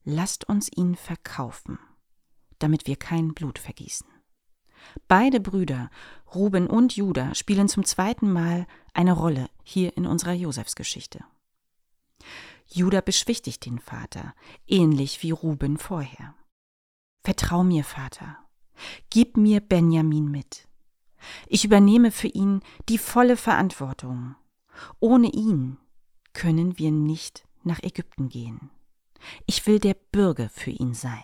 Lasst 0.05 0.49
uns 0.49 0.69
ihn 0.75 0.95
verkaufen, 0.95 1.79
damit 2.59 2.87
wir 2.87 2.95
kein 2.95 3.33
Blut 3.33 3.59
vergießen. 3.59 4.07
Beide 5.07 5.39
Brüder, 5.39 5.89
Ruben 6.33 6.67
und 6.67 6.95
Judah, 6.95 7.33
spielen 7.35 7.69
zum 7.69 7.85
zweiten 7.85 8.31
Mal 8.31 8.67
eine 8.93 9.13
Rolle 9.13 9.49
hier 9.63 9.95
in 9.95 10.05
unserer 10.05 10.33
Josefsgeschichte. 10.33 11.23
Judah 12.67 13.01
beschwichtigt 13.01 13.65
den 13.65 13.79
Vater, 13.79 14.33
ähnlich 14.67 15.23
wie 15.23 15.31
Ruben 15.31 15.77
vorher. 15.77 16.35
Vertrau 17.23 17.63
mir, 17.63 17.83
Vater. 17.83 18.37
Gib 19.09 19.37
mir 19.37 19.61
Benjamin 19.61 20.29
mit. 20.29 20.67
Ich 21.47 21.63
übernehme 21.63 22.11
für 22.11 22.27
ihn 22.27 22.61
die 22.89 22.97
volle 22.97 23.37
Verantwortung. 23.37 24.35
Ohne 24.99 25.29
ihn 25.31 25.77
können 26.33 26.77
wir 26.77 26.91
nicht 26.91 27.47
nach 27.63 27.81
Ägypten 27.81 28.27
gehen. 28.27 28.71
Ich 29.45 29.65
will 29.67 29.79
der 29.79 29.95
Bürger 30.11 30.49
für 30.49 30.71
ihn 30.71 30.93
sein. 30.93 31.23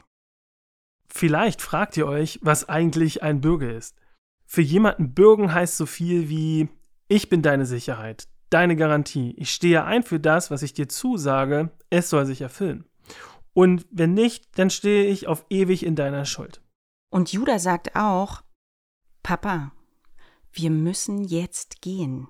Vielleicht 1.07 1.61
fragt 1.61 1.97
ihr 1.97 2.07
euch, 2.07 2.39
was 2.41 2.69
eigentlich 2.69 3.23
ein 3.23 3.41
Bürger 3.41 3.73
ist. 3.73 3.95
Für 4.45 4.61
jemanden 4.61 5.13
bürgen 5.13 5.53
heißt 5.53 5.77
so 5.77 5.85
viel 5.85 6.29
wie 6.29 6.69
ich 7.07 7.29
bin 7.29 7.41
deine 7.41 7.65
Sicherheit. 7.65 8.27
deine 8.49 8.75
Garantie. 8.75 9.35
Ich 9.37 9.51
stehe 9.51 9.83
ein 9.83 10.03
für 10.03 10.19
das, 10.19 10.49
was 10.49 10.63
ich 10.63 10.73
dir 10.73 10.89
zusage. 10.89 11.71
Es 11.89 12.09
soll 12.09 12.25
sich 12.25 12.41
erfüllen. 12.41 12.85
Und 13.53 13.85
wenn 13.91 14.13
nicht, 14.13 14.57
dann 14.57 14.69
stehe 14.69 15.05
ich 15.05 15.27
auf 15.27 15.45
ewig 15.49 15.85
in 15.85 15.95
deiner 15.95 16.25
Schuld. 16.25 16.61
Und 17.11 17.31
Judah 17.31 17.59
sagt 17.59 17.95
auch, 17.95 18.41
Papa, 19.23 19.71
wir 20.51 20.69
müssen 20.69 21.23
jetzt 21.23 21.81
gehen. 21.81 22.27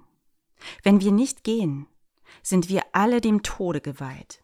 Wenn 0.84 1.02
wir 1.02 1.12
nicht 1.12 1.44
gehen, 1.44 1.88
sind 2.42 2.70
wir 2.70 2.84
alle 2.92 3.22
dem 3.22 3.44
Tode 3.44 3.82
geweiht. 3.82 4.44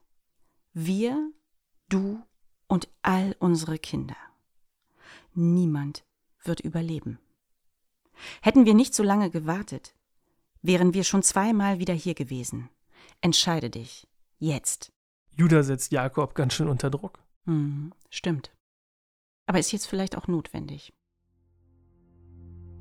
Wir, 0.77 1.31
du 1.87 2.21
und 2.67 2.89
all 3.01 3.33
unsere 3.39 3.79
Kinder. 3.79 4.17
Niemand 5.33 6.03
wird 6.43 6.59
überleben. 6.59 7.17
Hätten 8.41 8.65
wir 8.65 8.73
nicht 8.73 8.93
so 8.93 9.01
lange 9.01 9.29
gewartet, 9.29 9.95
wären 10.61 10.93
wir 10.93 11.05
schon 11.05 11.23
zweimal 11.23 11.79
wieder 11.79 11.93
hier 11.93 12.13
gewesen. 12.13 12.69
Entscheide 13.21 13.69
dich. 13.69 14.05
Jetzt. 14.37 14.91
Judah 15.31 15.63
setzt 15.63 15.93
Jakob 15.93 16.35
ganz 16.35 16.53
schön 16.53 16.67
unter 16.67 16.89
Druck. 16.89 17.23
Hm, 17.45 17.93
stimmt. 18.09 18.51
Aber 19.45 19.59
ist 19.59 19.71
jetzt 19.71 19.87
vielleicht 19.87 20.17
auch 20.17 20.27
notwendig. 20.27 20.93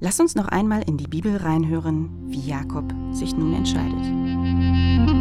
Lass 0.00 0.18
uns 0.18 0.34
noch 0.34 0.48
einmal 0.48 0.82
in 0.82 0.98
die 0.98 1.06
Bibel 1.06 1.36
reinhören, 1.36 2.28
wie 2.28 2.44
Jakob 2.44 2.92
sich 3.12 3.36
nun 3.36 3.54
entscheidet. 3.54 5.13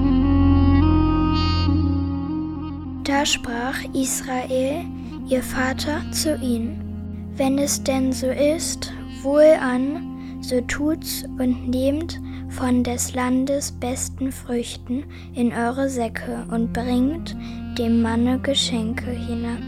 Da 3.14 3.28
sprach 3.28 3.78
Israel, 3.94 4.86
ihr 5.30 5.44
Vater, 5.44 6.02
zu 6.10 6.36
ihnen, 6.38 7.30
wenn 7.38 7.60
es 7.60 7.84
denn 7.84 8.12
so 8.12 8.26
ist, 8.26 8.92
wohl 9.22 9.54
an, 9.62 10.40
so 10.42 10.60
tut's 10.62 11.24
und 11.38 11.70
nehmt 11.70 12.20
von 12.50 12.84
des 12.84 13.14
Landes 13.14 13.72
besten 13.72 14.32
Früchten 14.32 15.04
in 15.36 15.54
eure 15.54 15.90
Säcke 15.90 16.44
und 16.50 16.74
bringt 16.74 17.38
dem 17.78 18.02
Manne 18.02 18.40
Geschenke 18.40 19.12
hinab. 19.12 19.62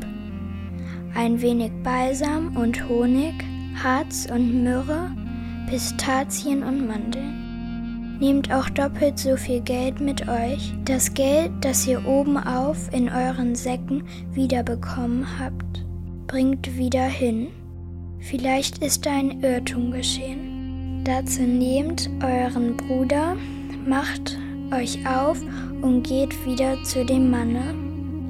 Ein 1.13 1.39
wenig 1.39 1.71
Balsam 1.84 2.58
und 2.58 2.89
Honig, 2.89 3.36
Harz 3.75 4.27
und 4.34 4.63
Myrrhe, 4.63 5.12
Pistazien 5.69 6.63
und 6.63 6.88
Mandeln. 6.88 7.44
Nehmt 8.19 8.51
auch 8.54 8.69
doppelt 8.69 9.19
so 9.19 9.36
viel 9.36 9.62
Geld 9.62 9.99
mit 9.99 10.28
euch, 10.28 10.73
das 10.86 11.13
Geld, 11.13 11.51
das 11.62 11.86
ihr 11.86 12.06
oben 12.08 12.38
auf 12.38 12.91
in 12.93 13.10
euren 13.10 13.56
Säcken 13.56 14.04
wiederbekommen 14.32 15.25
habt. 15.39 15.86
Bringt 16.28 16.78
wieder 16.78 17.06
hin. 17.06 17.47
Vielleicht 18.19 18.80
ist 18.80 19.06
ein 19.08 19.41
Irrtum 19.41 19.91
geschehen. 19.91 21.04
Dazu 21.04 21.41
nehmt 21.41 22.10
euren 22.23 22.78
Bruder, 22.78 23.36
macht 23.86 24.38
euch 24.73 24.97
auf 25.06 25.39
und 25.82 26.04
geht 26.04 26.34
wieder 26.45 26.82
zu 26.84 27.06
dem 27.06 27.30
Manne. 27.30 27.75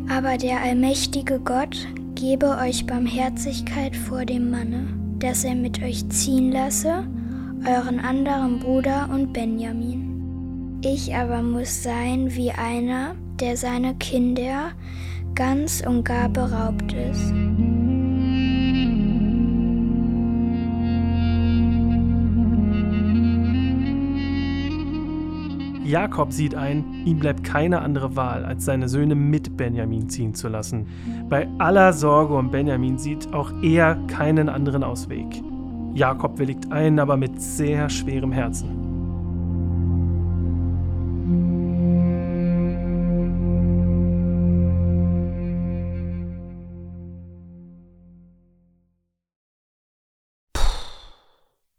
Aber 0.10 0.38
der 0.38 0.62
allmächtige 0.62 1.40
Gott 1.40 1.88
gebe 2.16 2.58
euch 2.58 2.86
Barmherzigkeit 2.86 3.96
vor 3.96 4.26
dem 4.26 4.50
Manne, 4.50 4.88
dass 5.20 5.44
er 5.44 5.56
mit 5.56 5.82
euch 5.82 6.08
ziehen 6.10 6.52
lasse, 6.52 7.08
euren 7.68 8.00
anderen 8.00 8.60
Bruder 8.60 9.10
und 9.12 9.34
Benjamin. 9.34 10.80
Ich 10.84 11.16
aber 11.16 11.42
muss 11.42 11.84
sein 11.84 12.36
wie 12.36 12.52
einer, 12.52 13.16
der 13.40 13.58
seine 13.58 13.96
Kinder 13.96 14.72
ganz 15.34 15.84
und 15.86 16.04
gar 16.06 16.30
beraubt 16.30 16.94
ist. 16.94 17.34
Jakob 25.84 26.32
sieht 26.34 26.56
ein, 26.56 26.84
ihm 27.06 27.20
bleibt 27.20 27.44
keine 27.44 27.82
andere 27.82 28.16
Wahl, 28.16 28.44
als 28.44 28.66
seine 28.66 28.90
Söhne 28.90 29.14
mit 29.14 29.56
Benjamin 29.56 30.10
ziehen 30.10 30.34
zu 30.34 30.48
lassen. 30.48 30.88
Bei 31.30 31.48
aller 31.60 31.94
Sorge 31.94 32.36
um 32.36 32.50
Benjamin 32.50 32.98
sieht 32.98 33.32
auch 33.34 33.52
er 33.62 33.96
keinen 34.08 34.50
anderen 34.50 34.84
Ausweg. 34.84 35.44
Jakob 35.96 36.38
willigt 36.38 36.70
ein, 36.74 37.00
aber 37.00 37.16
mit 37.16 37.42
sehr 37.42 37.90
schwerem 37.90 38.34
Herzen. 38.34 38.86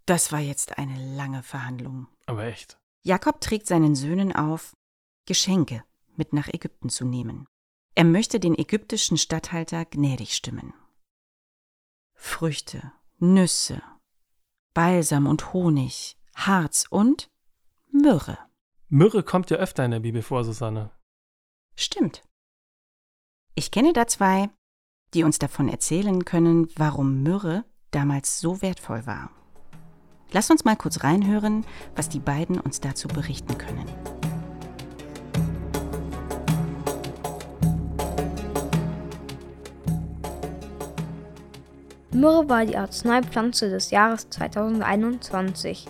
Das 0.07 0.33
war 0.33 0.41
jetzt 0.41 0.79
eine 0.79 1.15
lange 1.17 1.43
Verhandlung. 1.43 2.07
Aber 2.25 2.45
echt. 2.45 2.79
Jakob 3.03 3.43
trägt 3.43 3.67
seinen 3.67 3.95
Söhnen 3.95 4.35
auf, 4.35 4.73
Geschenke 5.27 5.85
mit 6.17 6.33
nach 6.33 6.49
Ägypten 6.49 6.89
zu 6.89 7.05
nehmen. 7.05 7.47
Er 7.95 8.05
möchte 8.05 8.41
den 8.41 8.57
ägyptischen 8.57 9.19
Statthalter 9.19 9.85
gnädig 9.85 10.33
stimmen. 10.33 10.73
Früchte, 12.15 12.93
Nüsse, 13.19 13.83
Balsam 14.77 15.27
und 15.27 15.55
Honig, 15.55 16.19
Harz 16.35 16.85
und 16.91 17.31
Myrrhe. 17.91 18.37
Myrrhe 18.91 19.23
kommt 19.23 19.49
ja 19.49 19.57
öfter 19.57 19.87
in 19.87 19.91
der 19.91 20.01
Bibel 20.01 20.21
vor, 20.21 20.45
Susanne. 20.45 20.91
Stimmt. 21.77 22.23
Ich 23.55 23.71
kenne 23.71 23.95
da 23.95 24.07
zwei, 24.07 24.51
die 25.15 25.25
uns 25.25 25.39
davon 25.39 25.71
erzählen 25.71 26.27
können, 26.27 26.69
warum 26.77 27.23
Myrrhe 27.23 27.65
damals 27.91 28.39
so 28.39 28.61
wertvoll 28.61 29.07
war. 29.07 29.31
Lass 30.33 30.51
uns 30.51 30.67
mal 30.67 30.77
kurz 30.77 31.03
reinhören, 31.03 31.65
was 31.95 32.11
die 32.11 32.21
beiden 32.21 32.61
uns 32.61 32.79
dazu 32.79 33.09
berichten 33.09 33.57
können. 33.57 33.87
Myrrhe 42.17 42.49
war 42.49 42.65
die 42.65 42.79
Arzneipflanze 42.79 43.69
des 43.69 43.91
Jahres 43.91 44.31
2021. 44.31 45.87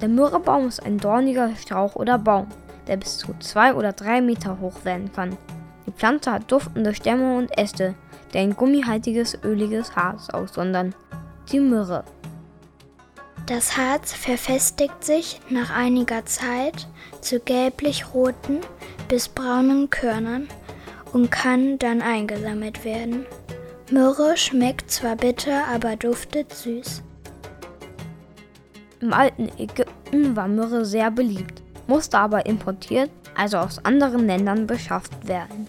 Der 0.00 0.08
Myrrhebaum 0.08 0.68
ist 0.68 0.80
ein 0.80 0.98
dorniger 0.98 1.50
Strauch 1.56 1.96
oder 1.96 2.16
Baum, 2.16 2.46
der 2.86 2.96
bis 2.96 3.18
zu 3.18 3.34
zwei 3.40 3.74
oder 3.74 3.92
drei 3.92 4.20
Meter 4.20 4.60
hoch 4.60 4.84
werden 4.84 5.10
kann. 5.12 5.36
Die 5.84 5.90
Pflanze 5.90 6.30
hat 6.30 6.52
duftende 6.52 6.94
Stämme 6.94 7.36
und 7.36 7.58
Äste, 7.58 7.96
die 8.32 8.38
ein 8.38 8.54
gummihaltiges, 8.54 9.36
öliges 9.42 9.96
Harz 9.96 10.30
aussondern. 10.30 10.94
Die 11.50 11.58
Myrrhe 11.58 12.04
das 13.46 13.76
Harz 13.76 14.12
verfestigt 14.12 15.04
sich 15.04 15.40
nach 15.50 15.74
einiger 15.74 16.24
Zeit 16.24 16.86
zu 17.20 17.40
gelblich-roten 17.40 18.60
bis 19.08 19.28
braunen 19.28 19.90
Körnern 19.90 20.46
und 21.12 21.30
kann 21.30 21.76
dann 21.78 22.02
eingesammelt 22.02 22.84
werden. 22.84 23.26
Myrrhe 23.92 24.36
schmeckt 24.36 24.90
zwar 24.90 25.16
bitter, 25.16 25.66
aber 25.72 25.96
duftet 25.96 26.52
süß. 26.52 27.02
Im 29.00 29.12
alten 29.12 29.48
Ägypten 29.58 30.34
war 30.34 30.48
Myrrhe 30.48 30.84
sehr 30.84 31.10
beliebt, 31.10 31.62
musste 31.86 32.18
aber 32.18 32.46
importiert, 32.46 33.10
also 33.36 33.58
aus 33.58 33.84
anderen 33.84 34.26
Ländern 34.26 34.66
beschafft 34.66 35.28
werden. 35.28 35.68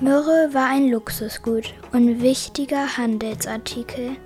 Myrrhe 0.00 0.50
war 0.52 0.66
ein 0.70 0.90
Luxusgut 0.90 1.74
und 1.92 2.22
wichtiger 2.22 2.96
Handelsartikel 2.96 4.16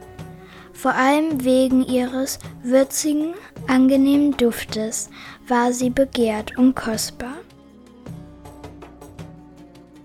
vor 0.83 0.95
allem 0.95 1.45
wegen 1.45 1.85
ihres 1.85 2.41
würzigen, 2.65 3.35
angenehmen 3.69 4.37
Duftes 4.37 5.11
war 5.47 5.73
sie 5.73 5.91
begehrt 5.91 6.59
und 6.59 6.75
kostbar. 6.75 7.37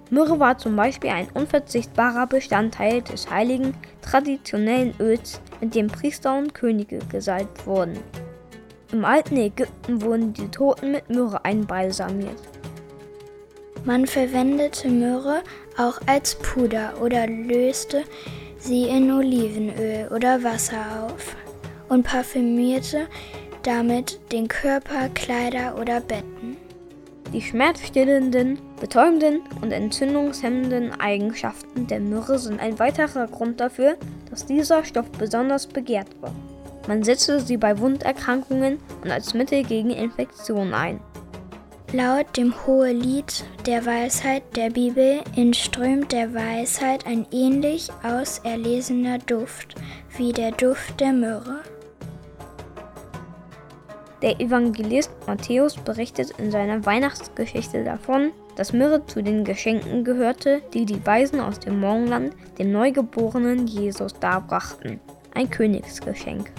Myrrhe 0.09 0.39
war 0.39 0.57
zum 0.57 0.75
Beispiel 0.75 1.09
ein 1.09 1.27
unverzichtbarer 1.33 2.27
Bestandteil 2.27 3.01
des 3.01 3.29
heiligen, 3.29 3.73
traditionellen 4.01 4.93
Öls, 4.99 5.41
mit 5.59 5.75
dem 5.75 5.87
Priester 5.87 6.37
und 6.37 6.53
Könige 6.53 6.99
gesalbt 7.09 7.65
wurden. 7.67 7.99
Im 8.93 9.03
alten 9.03 9.35
Ägypten 9.35 10.01
wurden 10.01 10.33
die 10.33 10.47
Toten 10.47 10.93
mit 10.93 11.09
Myrrhe 11.09 11.43
einbalsamiert. 11.43 12.41
Man 13.83 14.07
verwendete 14.07 14.87
Myrrhe 14.89 15.41
auch 15.77 15.99
als 16.05 16.35
Puder 16.35 16.93
oder 17.01 17.27
löste 17.27 18.03
sie 18.59 18.83
in 18.83 19.11
Olivenöl 19.11 20.07
oder 20.13 20.43
Wasser 20.43 21.05
auf 21.05 21.35
und 21.89 22.03
parfümierte 22.03 23.07
damit 23.63 24.19
den 24.31 24.47
Körper, 24.47 25.09
Kleider 25.13 25.77
oder 25.79 25.99
Betten. 25.99 26.36
Die 27.33 27.41
schmerzstillenden, 27.41 28.57
betäubenden 28.79 29.41
und 29.61 29.71
entzündungshemmenden 29.71 30.99
Eigenschaften 30.99 31.87
der 31.87 31.99
Myrrhe 31.99 32.39
sind 32.39 32.59
ein 32.59 32.79
weiterer 32.79 33.27
Grund 33.27 33.59
dafür, 33.59 33.97
dass 34.29 34.45
dieser 34.45 34.85
Stoff 34.85 35.09
besonders 35.11 35.67
begehrt 35.67 36.09
war. 36.21 36.33
Man 36.87 37.03
setzte 37.03 37.41
sie 37.41 37.57
bei 37.57 37.77
Wunderkrankungen 37.79 38.79
und 39.03 39.11
als 39.11 39.33
Mittel 39.33 39.63
gegen 39.63 39.89
Infektionen 39.89 40.73
ein. 40.73 41.01
Laut 41.93 42.35
dem 42.35 42.53
Hohelied 42.65 43.45
der 43.65 43.85
Weisheit 43.85 44.43
der 44.55 44.69
Bibel 44.69 45.21
entströmt 45.35 46.11
der 46.11 46.33
Weisheit 46.33 47.05
ein 47.05 47.25
ähnlich 47.31 47.89
auserlesener 48.03 49.19
Duft 49.19 49.75
wie 50.17 50.33
der 50.33 50.51
Duft 50.51 50.99
der 50.99 51.13
Myrrhe. 51.13 51.61
Der 54.21 54.39
Evangelist 54.39 55.11
Matthäus 55.27 55.75
berichtet 55.75 56.31
in 56.39 56.49
seiner 56.49 56.85
Weihnachtsgeschichte 56.85 57.83
davon, 57.83 58.31
dass 58.55 58.73
Myrrhe 58.73 59.05
zu 59.05 59.21
den 59.21 59.43
Geschenken 59.43 60.03
gehörte, 60.03 60.61
die 60.73 60.85
die 60.85 61.05
Weisen 61.05 61.39
aus 61.39 61.59
dem 61.59 61.79
Morgenland 61.79 62.33
dem 62.57 62.71
neugeborenen 62.71 63.67
Jesus 63.67 64.13
darbrachten. 64.19 64.99
Ein 65.35 65.49
Königsgeschenk. 65.49 66.51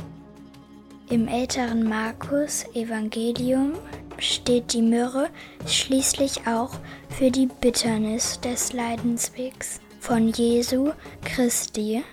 Im 1.10 1.26
älteren 1.26 1.88
Markus 1.88 2.64
Evangelium 2.74 3.72
steht 4.18 4.72
die 4.72 4.82
Myrrhe 4.82 5.28
schließlich 5.66 6.46
auch 6.46 6.70
für 7.08 7.30
die 7.30 7.48
Bitternis 7.60 8.38
des 8.40 8.72
Leidenswegs 8.72 9.80
von 10.00 10.28
Jesu 10.28 10.92
Christi. 11.24 12.04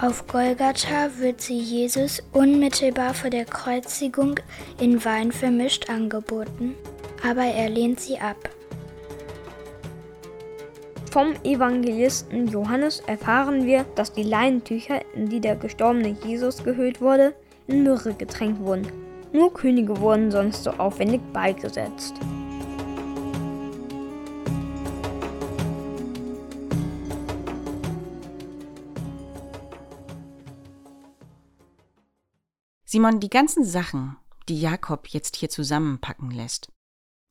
Auf 0.00 0.26
Golgatha 0.26 1.08
wird 1.18 1.40
sie 1.40 1.58
Jesus 1.58 2.20
unmittelbar 2.32 3.14
vor 3.14 3.30
der 3.30 3.44
Kreuzigung 3.44 4.40
in 4.80 5.04
Wein 5.04 5.30
vermischt 5.30 5.88
angeboten, 5.88 6.74
aber 7.22 7.44
er 7.44 7.70
lehnt 7.70 8.00
sie 8.00 8.18
ab. 8.18 8.36
Vom 11.12 11.34
Evangelisten 11.44 12.48
Johannes 12.48 13.00
erfahren 13.06 13.66
wir, 13.66 13.84
dass 13.94 14.12
die 14.12 14.24
Leinentücher, 14.24 15.00
in 15.14 15.28
die 15.28 15.40
der 15.40 15.54
gestorbene 15.54 16.16
Jesus 16.26 16.64
gehüllt 16.64 17.00
wurde, 17.00 17.32
in 17.68 17.84
Myrrhe 17.84 18.14
getränkt 18.14 18.60
wurden. 18.60 18.88
Nur 19.32 19.54
Könige 19.54 20.00
wurden 20.00 20.32
sonst 20.32 20.64
so 20.64 20.70
aufwendig 20.70 21.20
beigesetzt. 21.32 22.14
Simon, 32.94 33.18
die 33.18 33.28
ganzen 33.28 33.64
Sachen, 33.64 34.18
die 34.48 34.60
Jakob 34.60 35.08
jetzt 35.08 35.34
hier 35.34 35.48
zusammenpacken 35.48 36.30
lässt, 36.30 36.70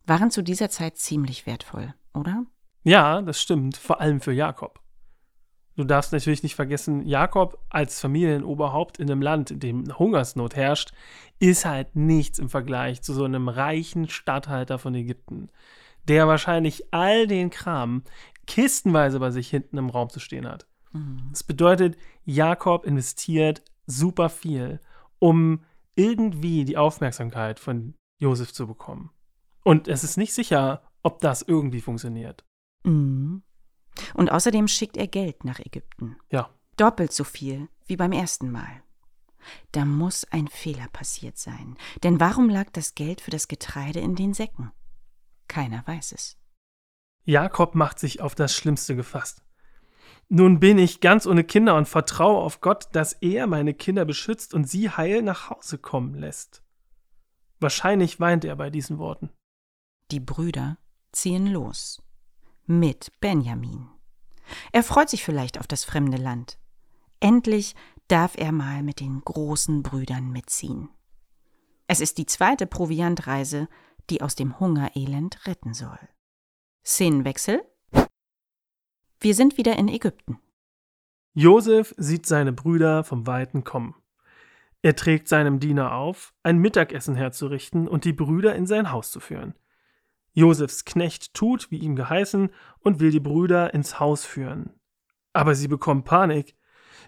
waren 0.05 0.29
zu 0.29 0.41
dieser 0.41 0.69
Zeit 0.69 0.97
ziemlich 0.97 1.45
wertvoll, 1.45 1.93
oder? 2.13 2.45
Ja, 2.83 3.21
das 3.21 3.41
stimmt, 3.41 3.77
vor 3.77 4.01
allem 4.01 4.19
für 4.19 4.33
Jakob. 4.33 4.81
Du 5.77 5.85
darfst 5.85 6.11
natürlich 6.11 6.43
nicht 6.43 6.55
vergessen, 6.55 7.07
Jakob 7.07 7.63
als 7.69 8.01
Familienoberhaupt 8.01 8.99
in 8.99 9.09
einem 9.09 9.21
Land, 9.21 9.51
in 9.51 9.61
dem 9.61 9.97
Hungersnot 9.97 10.57
herrscht, 10.57 10.91
ist 11.39 11.63
halt 11.63 11.95
nichts 11.95 12.39
im 12.39 12.49
Vergleich 12.49 13.01
zu 13.01 13.13
so 13.13 13.23
einem 13.23 13.47
reichen 13.47 14.09
Statthalter 14.09 14.79
von 14.79 14.93
Ägypten, 14.93 15.49
der 16.09 16.27
wahrscheinlich 16.27 16.93
all 16.93 17.25
den 17.25 17.51
Kram 17.51 18.03
kistenweise 18.47 19.17
bei 19.17 19.31
sich 19.31 19.49
hinten 19.49 19.77
im 19.77 19.89
Raum 19.89 20.09
zu 20.09 20.19
stehen 20.19 20.45
hat. 20.45 20.67
Mhm. 20.91 21.29
Das 21.31 21.45
bedeutet, 21.45 21.95
Jakob 22.25 22.85
investiert 22.85 23.63
super 23.87 24.27
viel, 24.27 24.81
um 25.23 25.63
irgendwie 25.95 26.65
die 26.65 26.75
Aufmerksamkeit 26.75 27.57
von 27.57 27.95
Josef 28.19 28.51
zu 28.51 28.67
bekommen. 28.67 29.09
Und 29.63 29.87
es 29.87 30.03
ist 30.03 30.17
nicht 30.17 30.33
sicher, 30.33 30.83
ob 31.01 31.19
das 31.19 31.41
irgendwie 31.41 31.79
funktioniert. 31.79 32.43
Mhm. 32.83 33.41
Und 34.15 34.31
außerdem 34.33 34.67
schickt 34.67 34.97
er 34.97 35.07
Geld 35.07 35.45
nach 35.45 35.59
Ägypten. 35.59 36.17
Ja. 36.29 36.49
Doppelt 36.75 37.13
so 37.13 37.23
viel 37.23 37.69
wie 37.85 37.95
beim 37.95 38.11
ersten 38.11 38.51
Mal. 38.51 38.83
Da 39.71 39.85
muss 39.85 40.25
ein 40.25 40.49
Fehler 40.49 40.89
passiert 40.91 41.37
sein. 41.37 41.77
Denn 42.03 42.19
warum 42.19 42.49
lag 42.49 42.69
das 42.73 42.93
Geld 42.93 43.21
für 43.21 43.31
das 43.31 43.47
Getreide 43.47 44.01
in 44.01 44.15
den 44.15 44.33
Säcken? 44.33 44.71
Keiner 45.47 45.87
weiß 45.87 46.11
es. 46.11 46.37
Jakob 47.23 47.75
macht 47.75 47.97
sich 47.97 48.19
auf 48.19 48.35
das 48.35 48.53
Schlimmste 48.53 48.97
gefasst. 48.97 49.41
Nun 50.29 50.59
bin 50.59 50.77
ich 50.77 50.99
ganz 50.99 51.27
ohne 51.27 51.43
Kinder 51.43 51.75
und 51.75 51.87
vertraue 51.87 52.41
auf 52.41 52.61
Gott, 52.61 52.87
dass 52.93 53.13
er 53.13 53.47
meine 53.47 53.73
Kinder 53.73 54.05
beschützt 54.05 54.53
und 54.53 54.65
sie 54.65 54.89
heil 54.89 55.21
nach 55.21 55.49
Hause 55.49 55.77
kommen 55.77 56.15
lässt. 56.15 56.63
Wahrscheinlich 57.59 58.19
weint 58.19 58.43
er 58.45 58.55
bei 58.55 58.69
diesen 58.69 58.97
Worten. 58.97 59.29
Die 60.11 60.19
Brüder 60.19 60.77
ziehen 61.11 61.47
los 61.47 62.01
mit 62.65 63.11
Benjamin. 63.19 63.89
Er 64.71 64.83
freut 64.83 65.09
sich 65.09 65.23
vielleicht 65.23 65.59
auf 65.59 65.67
das 65.67 65.83
fremde 65.83 66.17
Land. 66.17 66.57
Endlich 67.19 67.75
darf 68.07 68.35
er 68.37 68.51
mal 68.51 68.83
mit 68.83 68.99
den 68.99 69.21
großen 69.21 69.83
Brüdern 69.83 70.31
mitziehen. 70.31 70.89
Es 71.87 71.99
ist 72.01 72.17
die 72.17 72.25
zweite 72.25 72.67
Proviantreise, 72.67 73.67
die 74.09 74.21
aus 74.21 74.35
dem 74.35 74.59
Hungerelend 74.59 75.45
retten 75.47 75.73
soll. 75.73 75.99
Szenenwechsel. 76.85 77.63
Wir 79.23 79.35
sind 79.35 79.57
wieder 79.57 79.77
in 79.77 79.87
Ägypten. 79.87 80.37
Josef 81.33 81.95
sieht 81.97 82.25
seine 82.25 82.51
Brüder 82.51 83.05
vom 83.05 83.25
Weiten 83.25 83.63
kommen. 83.63 83.95
Er 84.81 84.97
trägt 84.97 85.29
seinem 85.29 85.61
Diener 85.61 85.93
auf, 85.93 86.33
ein 86.43 86.57
Mittagessen 86.57 87.15
herzurichten 87.15 87.87
und 87.87 88.03
die 88.03 88.11
Brüder 88.11 88.53
in 88.53 88.67
sein 88.67 88.91
Haus 88.91 89.11
zu 89.11 89.21
führen. 89.21 89.55
Josefs 90.33 90.83
Knecht 90.83 91.33
tut, 91.33 91.71
wie 91.71 91.77
ihm 91.77 91.95
geheißen, 91.95 92.49
und 92.79 92.99
will 92.99 93.11
die 93.11 93.21
Brüder 93.21 93.73
ins 93.73 93.97
Haus 93.97 94.25
führen. 94.25 94.71
Aber 95.31 95.55
sie 95.55 95.69
bekommen 95.69 96.03
Panik, 96.03 96.57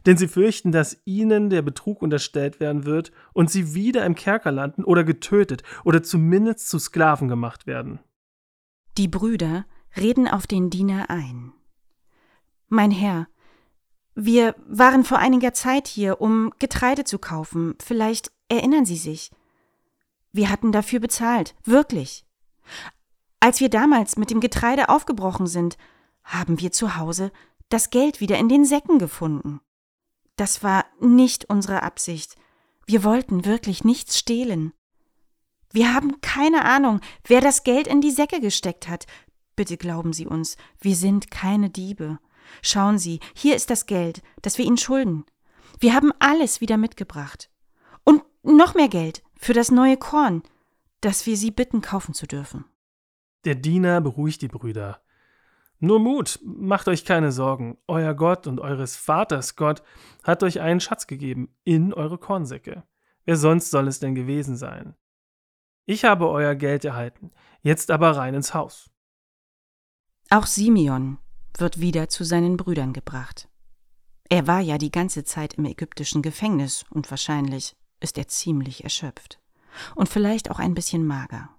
denn 0.05 0.15
sie 0.15 0.29
fürchten, 0.29 0.71
dass 0.71 1.01
ihnen 1.03 1.49
der 1.49 1.63
Betrug 1.63 2.01
unterstellt 2.01 2.61
werden 2.61 2.85
wird 2.85 3.11
und 3.33 3.51
sie 3.51 3.73
wieder 3.73 4.05
im 4.05 4.15
Kerker 4.15 4.53
landen 4.53 4.85
oder 4.85 5.03
getötet 5.03 5.63
oder 5.83 6.01
zumindest 6.01 6.69
zu 6.69 6.79
Sklaven 6.79 7.27
gemacht 7.27 7.67
werden. 7.67 7.99
Die 8.97 9.09
Brüder 9.09 9.65
reden 9.97 10.29
auf 10.29 10.47
den 10.47 10.69
Diener 10.69 11.09
ein. 11.09 11.51
Mein 12.67 12.91
Herr, 12.91 13.27
wir 14.15 14.55
waren 14.67 15.03
vor 15.03 15.19
einiger 15.19 15.53
Zeit 15.53 15.87
hier, 15.87 16.21
um 16.21 16.53
Getreide 16.59 17.03
zu 17.03 17.19
kaufen. 17.19 17.75
Vielleicht 17.83 18.31
erinnern 18.49 18.85
Sie 18.85 18.97
sich. 18.97 19.31
Wir 20.31 20.49
hatten 20.49 20.71
dafür 20.71 20.99
bezahlt, 20.99 21.55
wirklich. 21.63 22.25
Als 23.39 23.59
wir 23.59 23.69
damals 23.69 24.17
mit 24.17 24.31
dem 24.31 24.39
Getreide 24.39 24.89
aufgebrochen 24.89 25.47
sind, 25.47 25.77
haben 26.23 26.59
wir 26.59 26.71
zu 26.71 26.97
Hause 26.97 27.31
das 27.69 27.89
Geld 27.89 28.19
wieder 28.19 28.37
in 28.37 28.49
den 28.49 28.65
Säcken 28.65 28.99
gefunden. 28.99 29.59
Das 30.35 30.63
war 30.63 30.85
nicht 30.99 31.45
unsere 31.45 31.83
Absicht. 31.83 32.35
Wir 32.85 33.03
wollten 33.03 33.45
wirklich 33.45 33.83
nichts 33.83 34.17
stehlen. 34.17 34.73
Wir 35.71 35.93
haben 35.93 36.21
keine 36.21 36.65
Ahnung, 36.65 37.01
wer 37.25 37.41
das 37.41 37.63
Geld 37.63 37.87
in 37.87 38.01
die 38.01 38.11
Säcke 38.11 38.39
gesteckt 38.39 38.87
hat. 38.87 39.05
Bitte 39.55 39.77
glauben 39.77 40.13
Sie 40.13 40.25
uns, 40.25 40.57
wir 40.79 40.95
sind 40.95 41.31
keine 41.31 41.69
Diebe. 41.69 42.19
Schauen 42.61 42.97
Sie, 42.97 43.19
hier 43.33 43.55
ist 43.55 43.69
das 43.69 43.85
Geld, 43.85 44.21
das 44.41 44.57
wir 44.57 44.65
Ihnen 44.65 44.77
schulden. 44.77 45.25
Wir 45.79 45.93
haben 45.93 46.11
alles 46.19 46.61
wieder 46.61 46.77
mitgebracht. 46.77 47.49
Und 48.03 48.23
noch 48.43 48.75
mehr 48.75 48.87
Geld 48.87 49.23
für 49.37 49.53
das 49.53 49.71
neue 49.71 49.97
Korn, 49.97 50.43
das 51.01 51.25
wir 51.25 51.37
Sie 51.37 51.51
bitten 51.51 51.81
kaufen 51.81 52.13
zu 52.13 52.27
dürfen. 52.27 52.65
Der 53.45 53.55
Diener 53.55 54.01
beruhigt 54.01 54.41
die 54.41 54.47
Brüder. 54.47 55.01
Nur 55.79 55.99
Mut, 55.99 56.39
macht 56.43 56.87
euch 56.87 57.05
keine 57.05 57.31
Sorgen. 57.31 57.77
Euer 57.87 58.13
Gott 58.13 58.47
und 58.47 58.59
eures 58.59 58.95
Vaters 58.95 59.55
Gott 59.55 59.83
hat 60.23 60.41
euch 60.41 60.61
einen 60.61 60.79
Schatz 60.79 61.05
gegeben 61.05 61.53
in 61.63 61.93
eure 61.93 62.17
Kornsäcke. 62.17 62.83
Wer 63.25 63.35
sonst 63.35 63.71
soll 63.71 63.87
es 63.87 63.99
denn 63.99 64.15
gewesen 64.15 64.55
sein? 64.55 64.95
Ich 65.85 66.05
habe 66.05 66.29
euer 66.29 66.55
Geld 66.55 66.85
erhalten, 66.85 67.31
jetzt 67.61 67.91
aber 67.91 68.11
rein 68.17 68.33
ins 68.33 68.53
Haus. 68.53 68.89
Auch 70.29 70.47
Simeon 70.47 71.19
wird 71.59 71.79
wieder 71.79 72.09
zu 72.09 72.23
seinen 72.23 72.57
Brüdern 72.57 72.93
gebracht. 72.93 73.47
Er 74.29 74.47
war 74.47 74.59
ja 74.59 74.77
die 74.77 74.91
ganze 74.91 75.23
Zeit 75.23 75.55
im 75.55 75.65
ägyptischen 75.65 76.21
Gefängnis 76.21 76.85
und 76.89 77.09
wahrscheinlich 77.11 77.75
ist 77.99 78.17
er 78.17 78.27
ziemlich 78.27 78.83
erschöpft 78.83 79.39
und 79.95 80.09
vielleicht 80.09 80.49
auch 80.51 80.59
ein 80.59 80.73
bisschen 80.73 81.05
mager. 81.05 81.49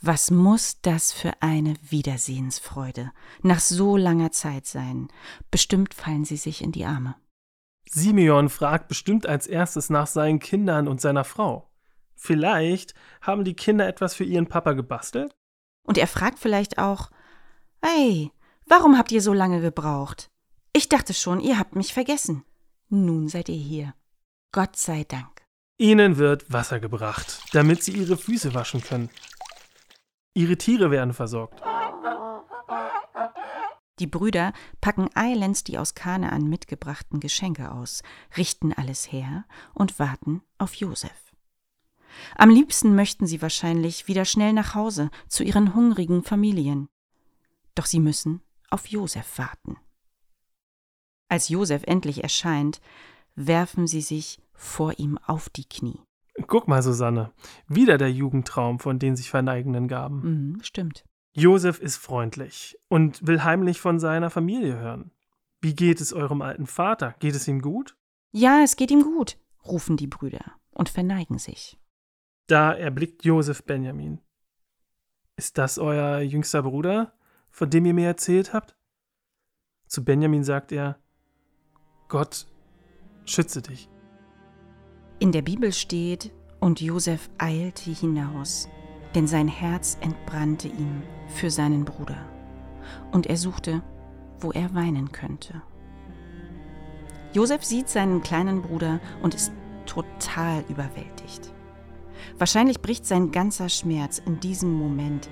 Was 0.00 0.32
muss 0.32 0.80
das 0.82 1.12
für 1.12 1.32
eine 1.40 1.74
Wiedersehensfreude 1.88 3.12
nach 3.42 3.60
so 3.60 3.96
langer 3.96 4.32
Zeit 4.32 4.66
sein? 4.66 5.08
Bestimmt 5.50 5.94
fallen 5.94 6.24
sie 6.24 6.36
sich 6.36 6.60
in 6.60 6.72
die 6.72 6.84
Arme. 6.84 7.14
Simeon 7.88 8.48
fragt 8.48 8.88
bestimmt 8.88 9.26
als 9.26 9.46
erstes 9.46 9.90
nach 9.90 10.08
seinen 10.08 10.40
Kindern 10.40 10.88
und 10.88 11.00
seiner 11.00 11.24
Frau. 11.24 11.70
Vielleicht 12.16 12.94
haben 13.20 13.44
die 13.44 13.54
Kinder 13.54 13.86
etwas 13.86 14.14
für 14.14 14.24
ihren 14.24 14.48
Papa 14.48 14.72
gebastelt? 14.72 15.36
Und 15.84 15.98
er 15.98 16.06
fragt 16.06 16.38
vielleicht 16.38 16.78
auch, 16.78 17.10
Hey, 17.80 18.32
warum 18.66 18.98
habt 18.98 19.12
ihr 19.12 19.22
so 19.22 19.32
lange 19.32 19.60
gebraucht? 19.60 20.30
Ich 20.72 20.88
dachte 20.88 21.14
schon, 21.14 21.40
ihr 21.40 21.58
habt 21.58 21.76
mich 21.76 21.92
vergessen. 21.92 22.44
Nun 22.88 23.28
seid 23.28 23.48
ihr 23.48 23.56
hier. 23.56 23.94
Gott 24.52 24.76
sei 24.76 25.04
Dank. 25.04 25.42
Ihnen 25.78 26.16
wird 26.16 26.52
Wasser 26.52 26.80
gebracht, 26.80 27.42
damit 27.52 27.82
sie 27.82 27.92
ihre 27.92 28.16
Füße 28.16 28.54
waschen 28.54 28.82
können. 28.82 29.10
Ihre 30.34 30.56
Tiere 30.56 30.90
werden 30.90 31.12
versorgt. 31.12 31.62
Die 33.98 34.06
Brüder 34.06 34.52
packen 34.80 35.08
eilends 35.14 35.64
die 35.64 35.78
aus 35.78 35.94
Kanaan 35.94 36.48
mitgebrachten 36.48 37.20
Geschenke 37.20 37.72
aus, 37.72 38.02
richten 38.36 38.72
alles 38.72 39.12
her 39.12 39.44
und 39.74 39.98
warten 39.98 40.42
auf 40.58 40.74
Josef. 40.74 41.32
Am 42.36 42.50
liebsten 42.50 42.94
möchten 42.94 43.26
sie 43.26 43.42
wahrscheinlich 43.42 44.08
wieder 44.08 44.24
schnell 44.24 44.52
nach 44.52 44.74
Hause 44.74 45.10
zu 45.28 45.44
ihren 45.44 45.74
hungrigen 45.74 46.24
Familien. 46.24 46.88
Doch 47.74 47.86
sie 47.86 48.00
müssen 48.00 48.42
auf 48.72 48.86
Josef 48.88 49.38
warten. 49.38 49.76
Als 51.28 51.48
Josef 51.48 51.82
endlich 51.84 52.22
erscheint, 52.22 52.80
werfen 53.34 53.86
sie 53.86 54.02
sich 54.02 54.40
vor 54.52 54.98
ihm 54.98 55.18
auf 55.18 55.48
die 55.48 55.64
Knie. 55.64 56.00
Guck 56.46 56.68
mal, 56.68 56.82
Susanne, 56.82 57.32
wieder 57.66 57.98
der 57.98 58.10
Jugendtraum 58.10 58.78
von 58.78 58.98
den 58.98 59.16
sich 59.16 59.30
verneigenden 59.30 59.88
Gaben. 59.88 60.22
Mhm, 60.54 60.62
stimmt. 60.62 61.04
Josef 61.34 61.78
ist 61.78 61.96
freundlich 61.96 62.78
und 62.88 63.26
will 63.26 63.42
heimlich 63.44 63.80
von 63.80 63.98
seiner 63.98 64.30
Familie 64.30 64.76
hören. 64.78 65.10
Wie 65.60 65.74
geht 65.74 66.00
es 66.00 66.12
eurem 66.12 66.42
alten 66.42 66.66
Vater? 66.66 67.14
Geht 67.20 67.34
es 67.34 67.48
ihm 67.48 67.62
gut? 67.62 67.96
Ja, 68.32 68.62
es 68.62 68.76
geht 68.76 68.90
ihm 68.90 69.02
gut, 69.02 69.38
rufen 69.64 69.96
die 69.96 70.06
Brüder 70.06 70.52
und 70.72 70.88
verneigen 70.88 71.38
sich. 71.38 71.78
Da 72.46 72.72
erblickt 72.72 73.24
Josef 73.24 73.64
Benjamin. 73.64 74.20
Ist 75.36 75.56
das 75.56 75.78
euer 75.78 76.20
jüngster 76.20 76.62
Bruder, 76.62 77.14
von 77.52 77.70
dem 77.70 77.84
ihr 77.84 77.94
mir 77.94 78.08
erzählt 78.08 78.52
habt? 78.52 78.76
Zu 79.86 80.04
Benjamin 80.04 80.42
sagt 80.42 80.72
er, 80.72 80.98
Gott 82.08 82.46
schütze 83.24 83.62
dich. 83.62 83.88
In 85.20 85.30
der 85.30 85.42
Bibel 85.42 85.72
steht, 85.72 86.32
und 86.58 86.80
Josef 86.80 87.28
eilte 87.38 87.90
hinaus, 87.90 88.68
denn 89.14 89.26
sein 89.26 89.48
Herz 89.48 89.98
entbrannte 90.00 90.68
ihm 90.68 91.02
für 91.28 91.50
seinen 91.50 91.84
Bruder, 91.84 92.24
und 93.10 93.26
er 93.26 93.36
suchte, 93.36 93.82
wo 94.40 94.52
er 94.52 94.74
weinen 94.74 95.12
könnte. 95.12 95.62
Josef 97.32 97.64
sieht 97.64 97.88
seinen 97.88 98.22
kleinen 98.22 98.62
Bruder 98.62 99.00
und 99.22 99.34
ist 99.34 99.52
total 99.86 100.64
überwältigt. 100.68 101.52
Wahrscheinlich 102.38 102.80
bricht 102.80 103.06
sein 103.06 103.30
ganzer 103.32 103.68
Schmerz 103.68 104.18
in 104.18 104.40
diesem 104.40 104.72
Moment 104.72 105.28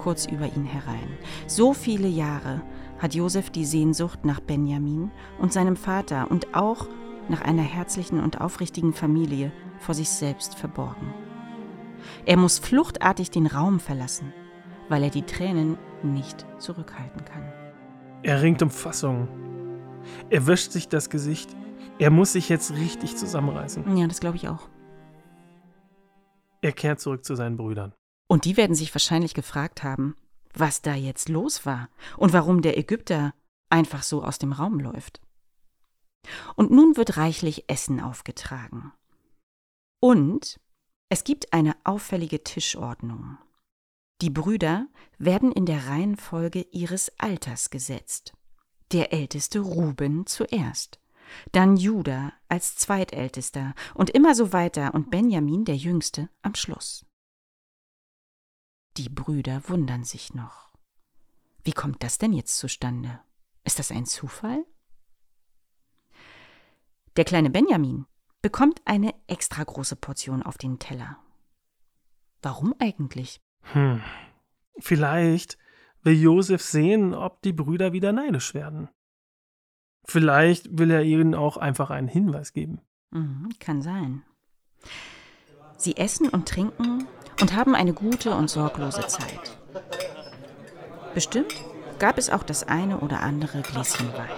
kurz 0.00 0.24
über 0.24 0.46
ihn 0.46 0.64
herein. 0.64 1.18
So 1.46 1.74
viele 1.74 2.08
Jahre 2.08 2.62
hat 2.98 3.14
Josef 3.14 3.50
die 3.50 3.66
Sehnsucht 3.66 4.24
nach 4.24 4.40
Benjamin 4.40 5.10
und 5.38 5.52
seinem 5.52 5.76
Vater 5.76 6.30
und 6.30 6.54
auch 6.54 6.88
nach 7.28 7.42
einer 7.42 7.62
herzlichen 7.62 8.18
und 8.18 8.40
aufrichtigen 8.40 8.94
Familie 8.94 9.52
vor 9.78 9.94
sich 9.94 10.08
selbst 10.08 10.54
verborgen. 10.54 11.12
Er 12.24 12.38
muss 12.38 12.58
fluchtartig 12.58 13.30
den 13.30 13.46
Raum 13.46 13.78
verlassen, 13.78 14.32
weil 14.88 15.02
er 15.02 15.10
die 15.10 15.22
Tränen 15.22 15.76
nicht 16.02 16.46
zurückhalten 16.58 17.24
kann. 17.26 17.44
Er 18.22 18.40
ringt 18.40 18.62
um 18.62 18.70
Fassung. 18.70 19.28
Er 20.30 20.46
wäscht 20.46 20.72
sich 20.72 20.88
das 20.88 21.10
Gesicht. 21.10 21.54
Er 21.98 22.10
muss 22.10 22.32
sich 22.32 22.48
jetzt 22.48 22.72
richtig 22.72 23.16
zusammenreißen. 23.16 23.96
Ja, 23.98 24.06
das 24.06 24.20
glaube 24.20 24.36
ich 24.36 24.48
auch. 24.48 24.70
Er 26.62 26.72
kehrt 26.72 27.00
zurück 27.00 27.22
zu 27.22 27.34
seinen 27.34 27.58
Brüdern. 27.58 27.92
Und 28.30 28.44
die 28.44 28.56
werden 28.56 28.76
sich 28.76 28.94
wahrscheinlich 28.94 29.34
gefragt 29.34 29.82
haben, 29.82 30.14
was 30.54 30.82
da 30.82 30.94
jetzt 30.94 31.28
los 31.28 31.66
war 31.66 31.88
und 32.16 32.32
warum 32.32 32.62
der 32.62 32.78
Ägypter 32.78 33.34
einfach 33.70 34.04
so 34.04 34.22
aus 34.22 34.38
dem 34.38 34.52
Raum 34.52 34.78
läuft. 34.78 35.20
Und 36.54 36.70
nun 36.70 36.96
wird 36.96 37.16
reichlich 37.16 37.64
Essen 37.68 37.98
aufgetragen. 37.98 38.92
Und 39.98 40.60
es 41.08 41.24
gibt 41.24 41.52
eine 41.52 41.74
auffällige 41.82 42.44
Tischordnung. 42.44 43.36
Die 44.20 44.30
Brüder 44.30 44.86
werden 45.18 45.50
in 45.50 45.66
der 45.66 45.88
Reihenfolge 45.88 46.68
ihres 46.70 47.10
Alters 47.18 47.70
gesetzt. 47.70 48.32
Der 48.92 49.12
älteste 49.12 49.58
Ruben 49.58 50.24
zuerst, 50.26 51.00
dann 51.50 51.76
Judah 51.76 52.32
als 52.48 52.76
zweitältester 52.76 53.74
und 53.94 54.08
immer 54.10 54.36
so 54.36 54.52
weiter 54.52 54.94
und 54.94 55.10
Benjamin 55.10 55.64
der 55.64 55.76
jüngste 55.76 56.28
am 56.42 56.54
Schluss. 56.54 57.09
Die 59.00 59.08
Brüder 59.08 59.66
wundern 59.66 60.04
sich 60.04 60.34
noch. 60.34 60.68
Wie 61.64 61.72
kommt 61.72 62.02
das 62.02 62.18
denn 62.18 62.34
jetzt 62.34 62.58
zustande? 62.58 63.18
Ist 63.64 63.78
das 63.78 63.90
ein 63.90 64.04
Zufall? 64.04 64.62
Der 67.16 67.24
kleine 67.24 67.48
Benjamin 67.48 68.04
bekommt 68.42 68.82
eine 68.84 69.14
extra 69.26 69.64
große 69.64 69.96
Portion 69.96 70.42
auf 70.42 70.58
den 70.58 70.78
Teller. 70.78 71.16
Warum 72.42 72.74
eigentlich? 72.78 73.40
Hm. 73.72 74.02
Vielleicht 74.78 75.56
will 76.02 76.20
Josef 76.20 76.60
sehen, 76.60 77.14
ob 77.14 77.40
die 77.40 77.54
Brüder 77.54 77.94
wieder 77.94 78.12
neidisch 78.12 78.52
werden. 78.52 78.90
Vielleicht 80.04 80.76
will 80.78 80.90
er 80.90 81.04
ihnen 81.04 81.34
auch 81.34 81.56
einfach 81.56 81.88
einen 81.88 82.08
Hinweis 82.08 82.52
geben. 82.52 82.82
Mhm, 83.12 83.48
kann 83.60 83.80
sein. 83.80 84.24
Sie 85.78 85.96
essen 85.96 86.28
und 86.28 86.46
trinken 86.46 87.08
und 87.40 87.54
haben 87.54 87.74
eine 87.74 87.92
gute 87.92 88.34
und 88.34 88.48
sorglose 88.48 89.06
Zeit. 89.06 89.58
Bestimmt 91.14 91.54
gab 91.98 92.18
es 92.18 92.30
auch 92.30 92.42
das 92.42 92.64
eine 92.64 93.00
oder 93.00 93.20
andere 93.20 93.62
Gläschen 93.62 94.12
Wein. 94.14 94.30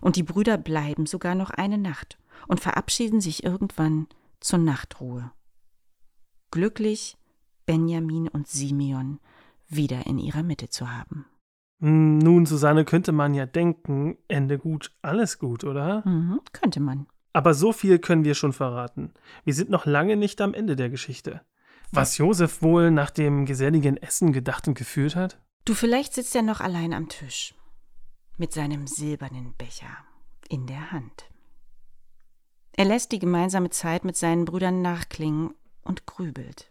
Und 0.00 0.16
die 0.16 0.24
Brüder 0.24 0.58
bleiben 0.58 1.06
sogar 1.06 1.34
noch 1.34 1.50
eine 1.50 1.78
Nacht 1.78 2.18
und 2.48 2.60
verabschieden 2.60 3.20
sich 3.20 3.44
irgendwann 3.44 4.08
zur 4.40 4.58
Nachtruhe. 4.58 5.30
Glücklich, 6.50 7.16
Benjamin 7.66 8.28
und 8.28 8.48
Simeon 8.48 9.20
wieder 9.68 10.06
in 10.06 10.18
ihrer 10.18 10.42
Mitte 10.42 10.68
zu 10.68 10.90
haben. 10.90 11.26
Hm, 11.80 12.18
nun, 12.18 12.46
Susanne, 12.46 12.84
könnte 12.84 13.12
man 13.12 13.34
ja 13.34 13.46
denken, 13.46 14.18
Ende 14.28 14.58
gut, 14.58 14.92
alles 15.02 15.38
gut, 15.38 15.64
oder? 15.64 16.06
Mhm, 16.06 16.40
könnte 16.52 16.80
man. 16.80 17.06
Aber 17.32 17.54
so 17.54 17.72
viel 17.72 17.98
können 17.98 18.24
wir 18.24 18.34
schon 18.34 18.52
verraten. 18.52 19.12
Wir 19.44 19.54
sind 19.54 19.70
noch 19.70 19.86
lange 19.86 20.16
nicht 20.16 20.40
am 20.40 20.54
Ende 20.54 20.76
der 20.76 20.90
Geschichte. 20.90 21.40
Was 21.90 22.18
Josef 22.18 22.62
wohl 22.62 22.90
nach 22.90 23.10
dem 23.10 23.46
geselligen 23.46 23.96
Essen 23.96 24.32
gedacht 24.32 24.68
und 24.68 24.74
gefühlt 24.74 25.16
hat? 25.16 25.38
Du, 25.64 25.74
vielleicht 25.74 26.14
sitzt 26.14 26.34
er 26.34 26.42
noch 26.42 26.60
allein 26.60 26.92
am 26.92 27.08
Tisch. 27.08 27.54
Mit 28.36 28.52
seinem 28.52 28.86
silbernen 28.86 29.54
Becher 29.56 29.96
in 30.48 30.66
der 30.66 30.90
Hand. 30.90 31.26
Er 32.72 32.86
lässt 32.86 33.12
die 33.12 33.18
gemeinsame 33.18 33.70
Zeit 33.70 34.04
mit 34.04 34.16
seinen 34.16 34.46
Brüdern 34.46 34.80
nachklingen 34.82 35.54
und 35.82 36.06
grübelt. 36.06 36.70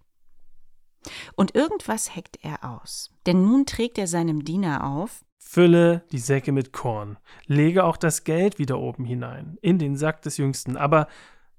Und 1.35 1.55
irgendwas 1.55 2.15
heckt 2.15 2.39
er 2.43 2.63
aus, 2.63 3.11
denn 3.25 3.43
nun 3.43 3.65
trägt 3.65 3.97
er 3.97 4.07
seinem 4.07 4.43
Diener 4.43 4.85
auf, 4.85 5.23
Fülle 5.43 6.03
die 6.11 6.19
Säcke 6.19 6.51
mit 6.53 6.71
Korn, 6.71 7.17
lege 7.45 7.83
auch 7.83 7.97
das 7.97 8.23
Geld 8.23 8.57
wieder 8.57 8.79
oben 8.79 9.03
hinein, 9.03 9.57
in 9.61 9.79
den 9.79 9.97
Sack 9.97 10.21
des 10.21 10.37
Jüngsten, 10.37 10.77
aber 10.77 11.07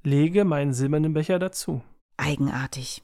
lege 0.03 0.45
meinen 0.45 0.73
silbernen 0.73 1.12
Becher 1.12 1.38
dazu. 1.38 1.83
Eigenartig. 2.16 3.03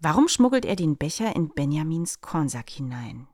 Warum 0.00 0.26
schmuggelt 0.26 0.64
er 0.64 0.74
den 0.74 0.96
Becher 0.96 1.36
in 1.36 1.50
Benjamins 1.50 2.20
Kornsack 2.20 2.70
hinein? 2.70 3.28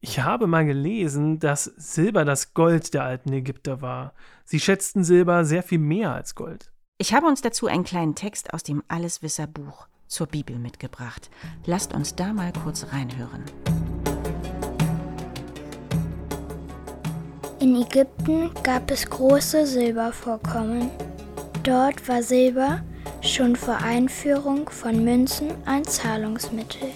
Ich 0.00 0.20
habe 0.20 0.46
mal 0.46 0.64
gelesen, 0.64 1.40
dass 1.40 1.64
Silber 1.64 2.24
das 2.24 2.54
Gold 2.54 2.94
der 2.94 3.02
alten 3.02 3.32
Ägypter 3.32 3.80
war. 3.80 4.14
Sie 4.44 4.60
schätzten 4.60 5.02
Silber 5.02 5.44
sehr 5.44 5.64
viel 5.64 5.80
mehr 5.80 6.12
als 6.14 6.36
Gold. 6.36 6.70
Ich 6.98 7.14
habe 7.14 7.26
uns 7.26 7.40
dazu 7.40 7.66
einen 7.66 7.84
kleinen 7.84 8.14
Text 8.14 8.54
aus 8.54 8.62
dem 8.62 8.84
Alleswisserbuch 8.86 9.88
zur 10.06 10.28
Bibel 10.28 10.58
mitgebracht. 10.58 11.30
Lasst 11.64 11.94
uns 11.94 12.14
da 12.14 12.32
mal 12.32 12.52
kurz 12.52 12.92
reinhören. 12.92 13.44
In 17.60 17.74
Ägypten 17.74 18.50
gab 18.62 18.88
es 18.88 19.10
große 19.10 19.66
Silbervorkommen. 19.66 20.90
Dort 21.64 22.08
war 22.08 22.22
Silber 22.22 22.82
schon 23.20 23.56
vor 23.56 23.78
Einführung 23.78 24.68
von 24.70 25.04
Münzen 25.04 25.50
ein 25.66 25.82
Zahlungsmittel. 25.82 26.88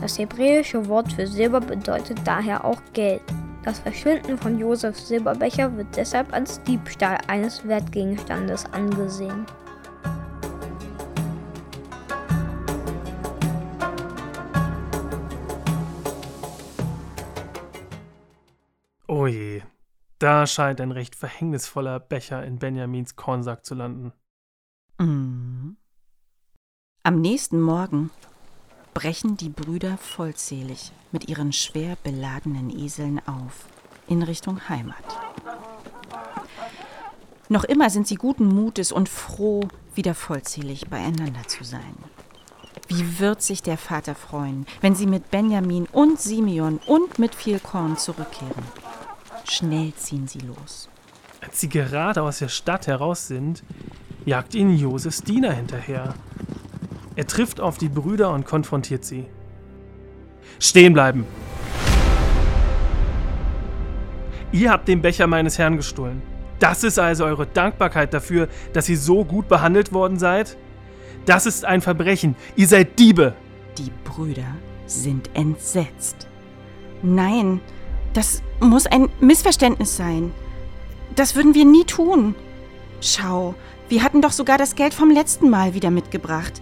Das 0.00 0.18
hebräische 0.18 0.88
Wort 0.88 1.12
für 1.12 1.26
Silber 1.26 1.60
bedeutet 1.60 2.18
daher 2.24 2.64
auch 2.64 2.80
Geld. 2.94 3.20
Das 3.62 3.80
Verschwinden 3.80 4.38
von 4.38 4.58
Josefs 4.58 5.08
Silberbecher 5.08 5.76
wird 5.76 5.94
deshalb 5.96 6.32
als 6.32 6.62
Diebstahl 6.62 7.18
eines 7.26 7.68
Wertgegenstandes 7.68 8.64
angesehen. 8.72 9.44
Da 20.20 20.46
scheint 20.46 20.80
ein 20.80 20.92
recht 20.92 21.16
verhängnisvoller 21.16 21.98
Becher 21.98 22.44
in 22.44 22.58
Benjamins 22.58 23.16
Kornsack 23.16 23.64
zu 23.64 23.74
landen. 23.74 24.12
Mhm. 24.98 25.76
Am 27.02 27.20
nächsten 27.20 27.60
Morgen 27.60 28.10
brechen 28.92 29.36
die 29.38 29.48
Brüder 29.48 29.96
vollzählig 29.96 30.92
mit 31.10 31.28
ihren 31.28 31.52
schwer 31.52 31.96
beladenen 32.04 32.70
Eseln 32.70 33.20
auf 33.26 33.66
in 34.06 34.22
Richtung 34.22 34.68
Heimat. 34.68 35.04
Noch 37.48 37.64
immer 37.64 37.88
sind 37.88 38.06
sie 38.06 38.16
guten 38.16 38.44
Mutes 38.44 38.92
und 38.92 39.08
froh, 39.08 39.66
wieder 39.94 40.14
vollzählig 40.14 40.88
beieinander 40.88 41.48
zu 41.48 41.64
sein. 41.64 41.96
Wie 42.88 43.18
wird 43.18 43.40
sich 43.40 43.62
der 43.62 43.78
Vater 43.78 44.14
freuen, 44.14 44.66
wenn 44.82 44.94
sie 44.94 45.06
mit 45.06 45.30
Benjamin 45.30 45.86
und 45.86 46.20
Simeon 46.20 46.78
und 46.86 47.18
mit 47.18 47.34
viel 47.34 47.58
Korn 47.58 47.96
zurückkehren? 47.96 48.79
Schnell 49.48 49.92
ziehen 49.94 50.26
sie 50.26 50.40
los. 50.40 50.88
Als 51.40 51.60
sie 51.60 51.68
gerade 51.68 52.22
aus 52.22 52.38
der 52.38 52.48
Stadt 52.48 52.86
heraus 52.86 53.26
sind, 53.26 53.62
jagt 54.24 54.54
ihnen 54.54 54.76
Josefs 54.76 55.22
Diener 55.22 55.52
hinterher. 55.52 56.14
Er 57.16 57.26
trifft 57.26 57.60
auf 57.60 57.78
die 57.78 57.88
Brüder 57.88 58.30
und 58.30 58.44
konfrontiert 58.44 59.04
sie. 59.04 59.26
Stehen 60.58 60.92
bleiben! 60.92 61.26
Ihr 64.52 64.70
habt 64.70 64.88
den 64.88 65.00
Becher 65.00 65.26
meines 65.26 65.58
Herrn 65.58 65.76
gestohlen. 65.76 66.22
Das 66.58 66.84
ist 66.84 66.98
also 66.98 67.24
eure 67.24 67.46
Dankbarkeit 67.46 68.12
dafür, 68.12 68.48
dass 68.72 68.88
ihr 68.88 68.98
so 68.98 69.24
gut 69.24 69.48
behandelt 69.48 69.92
worden 69.92 70.18
seid? 70.18 70.56
Das 71.24 71.46
ist 71.46 71.64
ein 71.64 71.80
Verbrechen. 71.80 72.36
Ihr 72.56 72.68
seid 72.68 72.98
Diebe. 72.98 73.34
Die 73.78 73.90
Brüder 74.04 74.56
sind 74.86 75.30
entsetzt. 75.34 76.26
Nein, 77.02 77.60
das 78.12 78.42
muss 78.60 78.86
ein 78.86 79.08
Missverständnis 79.20 79.96
sein. 79.96 80.32
Das 81.16 81.34
würden 81.34 81.54
wir 81.54 81.64
nie 81.64 81.84
tun. 81.84 82.34
Schau, 83.00 83.54
wir 83.88 84.02
hatten 84.02 84.22
doch 84.22 84.32
sogar 84.32 84.58
das 84.58 84.74
Geld 84.74 84.94
vom 84.94 85.10
letzten 85.10 85.50
Mal 85.50 85.74
wieder 85.74 85.90
mitgebracht. 85.90 86.60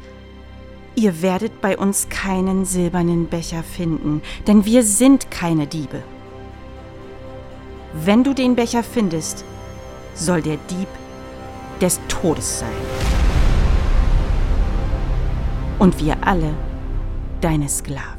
Ihr 0.95 1.23
werdet 1.23 1.61
bei 1.61 1.77
uns 1.77 2.09
keinen 2.09 2.65
silbernen 2.65 3.27
Becher 3.27 3.63
finden, 3.63 4.23
denn 4.47 4.65
wir 4.65 4.83
sind 4.83 5.31
keine 5.31 5.67
Diebe. 5.67 6.03
Wenn 7.93 8.25
du 8.25 8.35
den 8.35 8.55
Becher 8.55 8.83
findest, 8.83 9.45
soll 10.15 10.43
der 10.43 10.57
Dieb 10.57 10.89
des 11.81 12.01
Todes 12.09 12.61
sein. 12.61 12.69
Und 15.79 16.01
wir 16.01 16.17
alle 16.27 16.55
deine 17.41 17.69
Sklaven. 17.69 18.18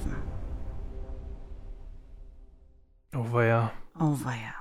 Oh 3.30 3.34
weia. 3.34 3.72
Oh 4.00 4.18
weia. 4.24 4.56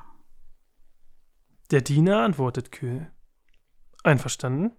Der 1.71 1.81
Diener 1.81 2.23
antwortet 2.23 2.71
kühl. 2.71 3.11
Einverstanden? 4.05 4.73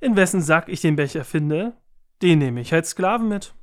In 0.00 0.16
wessen 0.16 0.40
Sack 0.40 0.70
ich 0.70 0.80
den 0.80 0.96
Becher 0.96 1.26
finde, 1.26 1.76
den 2.22 2.38
nehme 2.38 2.62
ich 2.62 2.72
als 2.72 2.90
Sklaven 2.90 3.28
mit. 3.28 3.54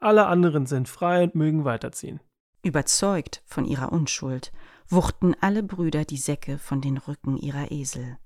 Alle 0.00 0.26
anderen 0.26 0.66
sind 0.66 0.86
frei 0.86 1.24
und 1.24 1.34
mögen 1.34 1.64
weiterziehen. 1.64 2.20
Überzeugt 2.62 3.42
von 3.46 3.64
ihrer 3.64 3.90
Unschuld, 3.90 4.52
wuchten 4.86 5.34
alle 5.40 5.62
Brüder 5.62 6.04
die 6.04 6.18
Säcke 6.18 6.58
von 6.58 6.82
den 6.82 6.98
Rücken 6.98 7.38
ihrer 7.38 7.70
Esel 7.70 8.18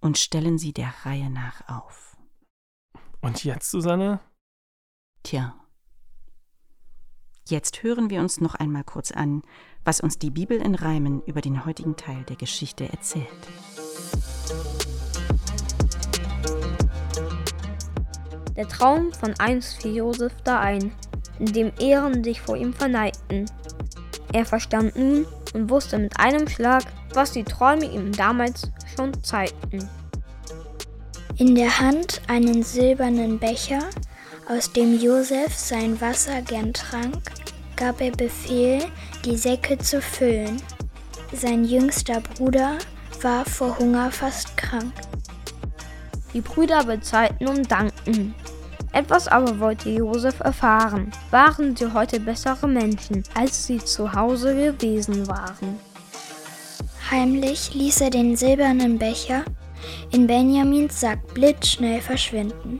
und 0.00 0.16
stellen 0.16 0.56
sie 0.56 0.72
der 0.72 0.94
Reihe 1.04 1.28
nach 1.28 1.68
auf. 1.68 2.16
Und 3.20 3.44
jetzt, 3.44 3.70
Susanne? 3.70 4.20
Tja. 5.22 5.61
Jetzt 7.48 7.82
hören 7.82 8.08
wir 8.08 8.20
uns 8.20 8.40
noch 8.40 8.54
einmal 8.54 8.84
kurz 8.84 9.10
an, 9.10 9.42
was 9.84 10.00
uns 10.00 10.16
die 10.18 10.30
Bibel 10.30 10.58
in 10.58 10.76
Reimen 10.76 11.22
über 11.26 11.40
den 11.40 11.66
heutigen 11.66 11.96
Teil 11.96 12.22
der 12.28 12.36
Geschichte 12.36 12.88
erzählt. 12.88 13.26
Der 18.56 18.68
Traum 18.68 19.12
von 19.12 19.34
einst 19.38 19.82
fiel 19.82 19.96
Josef 19.96 20.32
da 20.44 20.60
ein, 20.60 20.92
in 21.40 21.46
dem 21.46 21.72
Ehren 21.80 22.22
sich 22.22 22.40
vor 22.40 22.56
ihm 22.56 22.72
verneigten. 22.72 23.46
Er 24.32 24.44
verstand 24.44 24.94
nun 24.94 25.26
und 25.52 25.68
wusste 25.68 25.98
mit 25.98 26.18
einem 26.20 26.46
Schlag, 26.48 26.84
was 27.12 27.32
die 27.32 27.44
Träume 27.44 27.86
ihm 27.86 28.12
damals 28.12 28.70
schon 28.94 29.20
zeigten. 29.24 29.88
In 31.38 31.56
der 31.56 31.80
Hand 31.80 32.22
einen 32.28 32.62
silbernen 32.62 33.40
Becher, 33.40 33.80
aus 34.48 34.72
dem 34.72 34.98
Josef 34.98 35.54
sein 35.54 36.00
Wasser 36.00 36.42
gern 36.42 36.72
trank, 36.72 37.32
gab 37.76 38.00
er 38.00 38.10
Befehl, 38.12 38.82
die 39.24 39.36
Säcke 39.36 39.78
zu 39.78 40.00
füllen. 40.00 40.60
Sein 41.32 41.64
jüngster 41.64 42.20
Bruder 42.20 42.78
war 43.22 43.44
vor 43.44 43.78
Hunger 43.78 44.10
fast 44.10 44.56
krank. 44.56 44.92
Die 46.34 46.40
Brüder 46.40 46.84
bezahlten 46.84 47.46
und 47.46 47.70
dankten. 47.70 48.34
Etwas 48.92 49.28
aber 49.28 49.58
wollte 49.58 49.88
Josef 49.90 50.40
erfahren. 50.40 51.10
Waren 51.30 51.74
sie 51.74 51.92
heute 51.92 52.20
bessere 52.20 52.68
Menschen, 52.68 53.22
als 53.34 53.66
sie 53.66 53.78
zu 53.78 54.12
Hause 54.12 54.54
gewesen 54.54 55.26
waren? 55.28 55.78
Heimlich 57.10 57.74
ließ 57.74 58.02
er 58.02 58.10
den 58.10 58.36
silbernen 58.36 58.98
Becher 58.98 59.44
in 60.10 60.26
Benjamins 60.26 61.00
Sack 61.00 61.34
blitzschnell 61.34 62.00
verschwinden. 62.00 62.78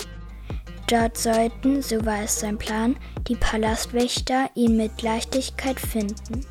Dort 0.93 1.17
sollten, 1.17 1.81
so 1.81 2.05
war 2.05 2.25
es 2.25 2.41
sein 2.41 2.59
Plan, 2.59 2.97
die 3.27 3.35
Palastwächter 3.35 4.51
ihn 4.55 4.77
mit 4.77 5.01
Leichtigkeit 5.01 5.81
finden. 5.81 6.45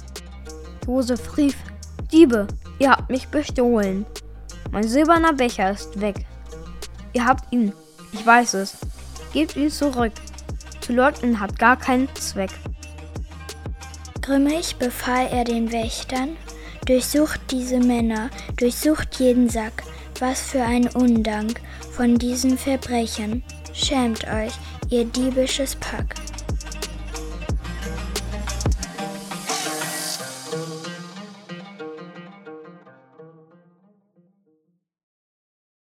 Josef 0.87 1.37
rief: 1.37 1.55
Diebe, 2.11 2.47
ihr 2.79 2.89
habt 2.89 3.11
mich 3.11 3.27
bestohlen. 3.27 4.03
Mein 4.71 4.87
silberner 4.87 5.33
Becher 5.33 5.69
ist 5.69 6.01
weg. 6.01 6.25
Ihr 7.13 7.23
habt 7.23 7.53
ihn, 7.53 7.71
ich 8.13 8.25
weiß 8.25 8.55
es. 8.55 8.77
Gebt 9.31 9.55
ihn 9.57 9.69
zurück. 9.69 10.13
Zu 10.79 10.93
leugnen 10.93 11.39
hat 11.39 11.59
gar 11.59 11.77
keinen 11.77 12.09
Zweck. 12.15 12.49
Grimmig 14.23 14.75
befahl 14.77 15.27
er 15.27 15.43
den 15.43 15.71
Wächtern, 15.71 16.35
durchsucht 16.87 17.41
diese 17.51 17.77
Männer, 17.77 18.31
durchsucht 18.57 19.19
jeden 19.19 19.49
Sack, 19.49 19.83
was 20.19 20.41
für 20.41 20.63
ein 20.63 20.87
Undank 20.87 21.61
von 21.91 22.17
diesen 22.17 22.57
Verbrechern. 22.57 23.43
Schämt 23.73 24.25
euch, 24.27 24.53
ihr 24.89 25.05
diebisches 25.05 25.75
Pack. 25.77 26.15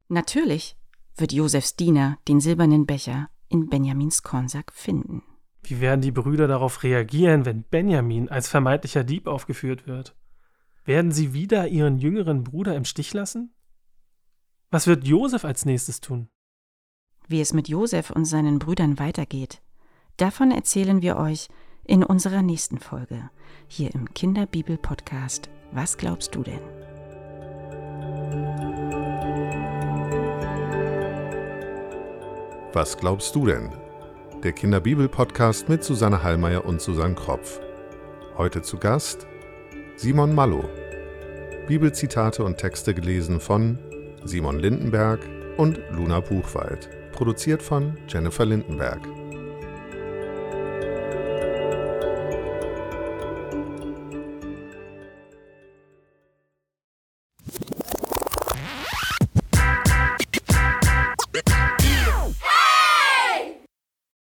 Natürlich 0.08 0.78
wird 1.18 1.34
Josefs 1.34 1.76
Diener 1.76 2.18
den 2.28 2.40
silbernen 2.40 2.86
Becher 2.86 3.30
in 3.50 3.68
Benjamins 3.68 4.24
Kornsack 4.24 4.72
finden. 4.72 5.24
Wie 5.64 5.82
werden 5.82 6.02
die 6.02 6.12
Brüder 6.12 6.48
darauf 6.48 6.84
reagieren, 6.84 7.46
wenn 7.46 7.64
Benjamin 7.64 8.30
als 8.30 8.48
vermeintlicher 8.48 9.04
Dieb 9.04 9.28
aufgeführt 9.28 9.88
wird? 9.88 10.16
Werden 10.86 11.12
sie 11.12 11.34
wieder 11.34 11.68
ihren 11.68 11.98
jüngeren 11.98 12.44
Bruder 12.44 12.76
im 12.76 12.86
Stich 12.86 13.14
lassen? 13.14 13.54
Was 14.70 14.88
wird 14.88 15.06
Josef 15.06 15.44
als 15.44 15.66
nächstes 15.66 16.00
tun? 16.00 16.30
Wie 17.28 17.42
es 17.42 17.54
mit 17.54 17.68
Josef 17.68 18.12
und 18.12 18.26
seinen 18.26 18.60
Brüdern 18.60 19.00
weitergeht, 19.00 19.60
davon 20.18 20.52
erzählen 20.52 21.02
wir 21.02 21.18
euch 21.18 21.48
in 21.84 22.04
unserer 22.04 22.44
nächsten 22.44 22.78
Folge 22.78 23.32
hier 23.68 23.94
im 23.96 24.14
Kinderbibel-Podcast 24.14 25.50
Was 25.72 25.98
glaubst 25.98 26.36
du 26.36 26.44
denn? 26.44 26.60
Was 32.74 32.96
glaubst 32.96 33.36
du 33.36 33.48
denn? 33.48 33.72
Der 34.44 34.52
Kinderbibel-Podcast 34.52 35.68
mit 35.68 35.84
Susanne 35.84 36.22
Hallmeier 36.22 36.64
und 36.64 36.80
Susanne 36.80 37.16
Kropf. 37.16 37.60
Heute 38.38 38.62
zu 38.62 38.78
Gast 38.78 39.26
Simon 39.96 40.36
Mallow. 40.36 40.70
Bibelzitate 41.68 42.44
und 42.44 42.58
Texte 42.58 42.94
gelesen 42.94 43.40
von 43.40 43.80
Simon 44.26 44.60
Lindenberg 44.60 45.22
und 45.58 45.80
Luna 45.90 46.20
Buchwald. 46.20 46.90
Produziert 47.16 47.64
von 47.64 47.98
Jennifer 48.10 48.46
Lindenberg. 48.46 49.00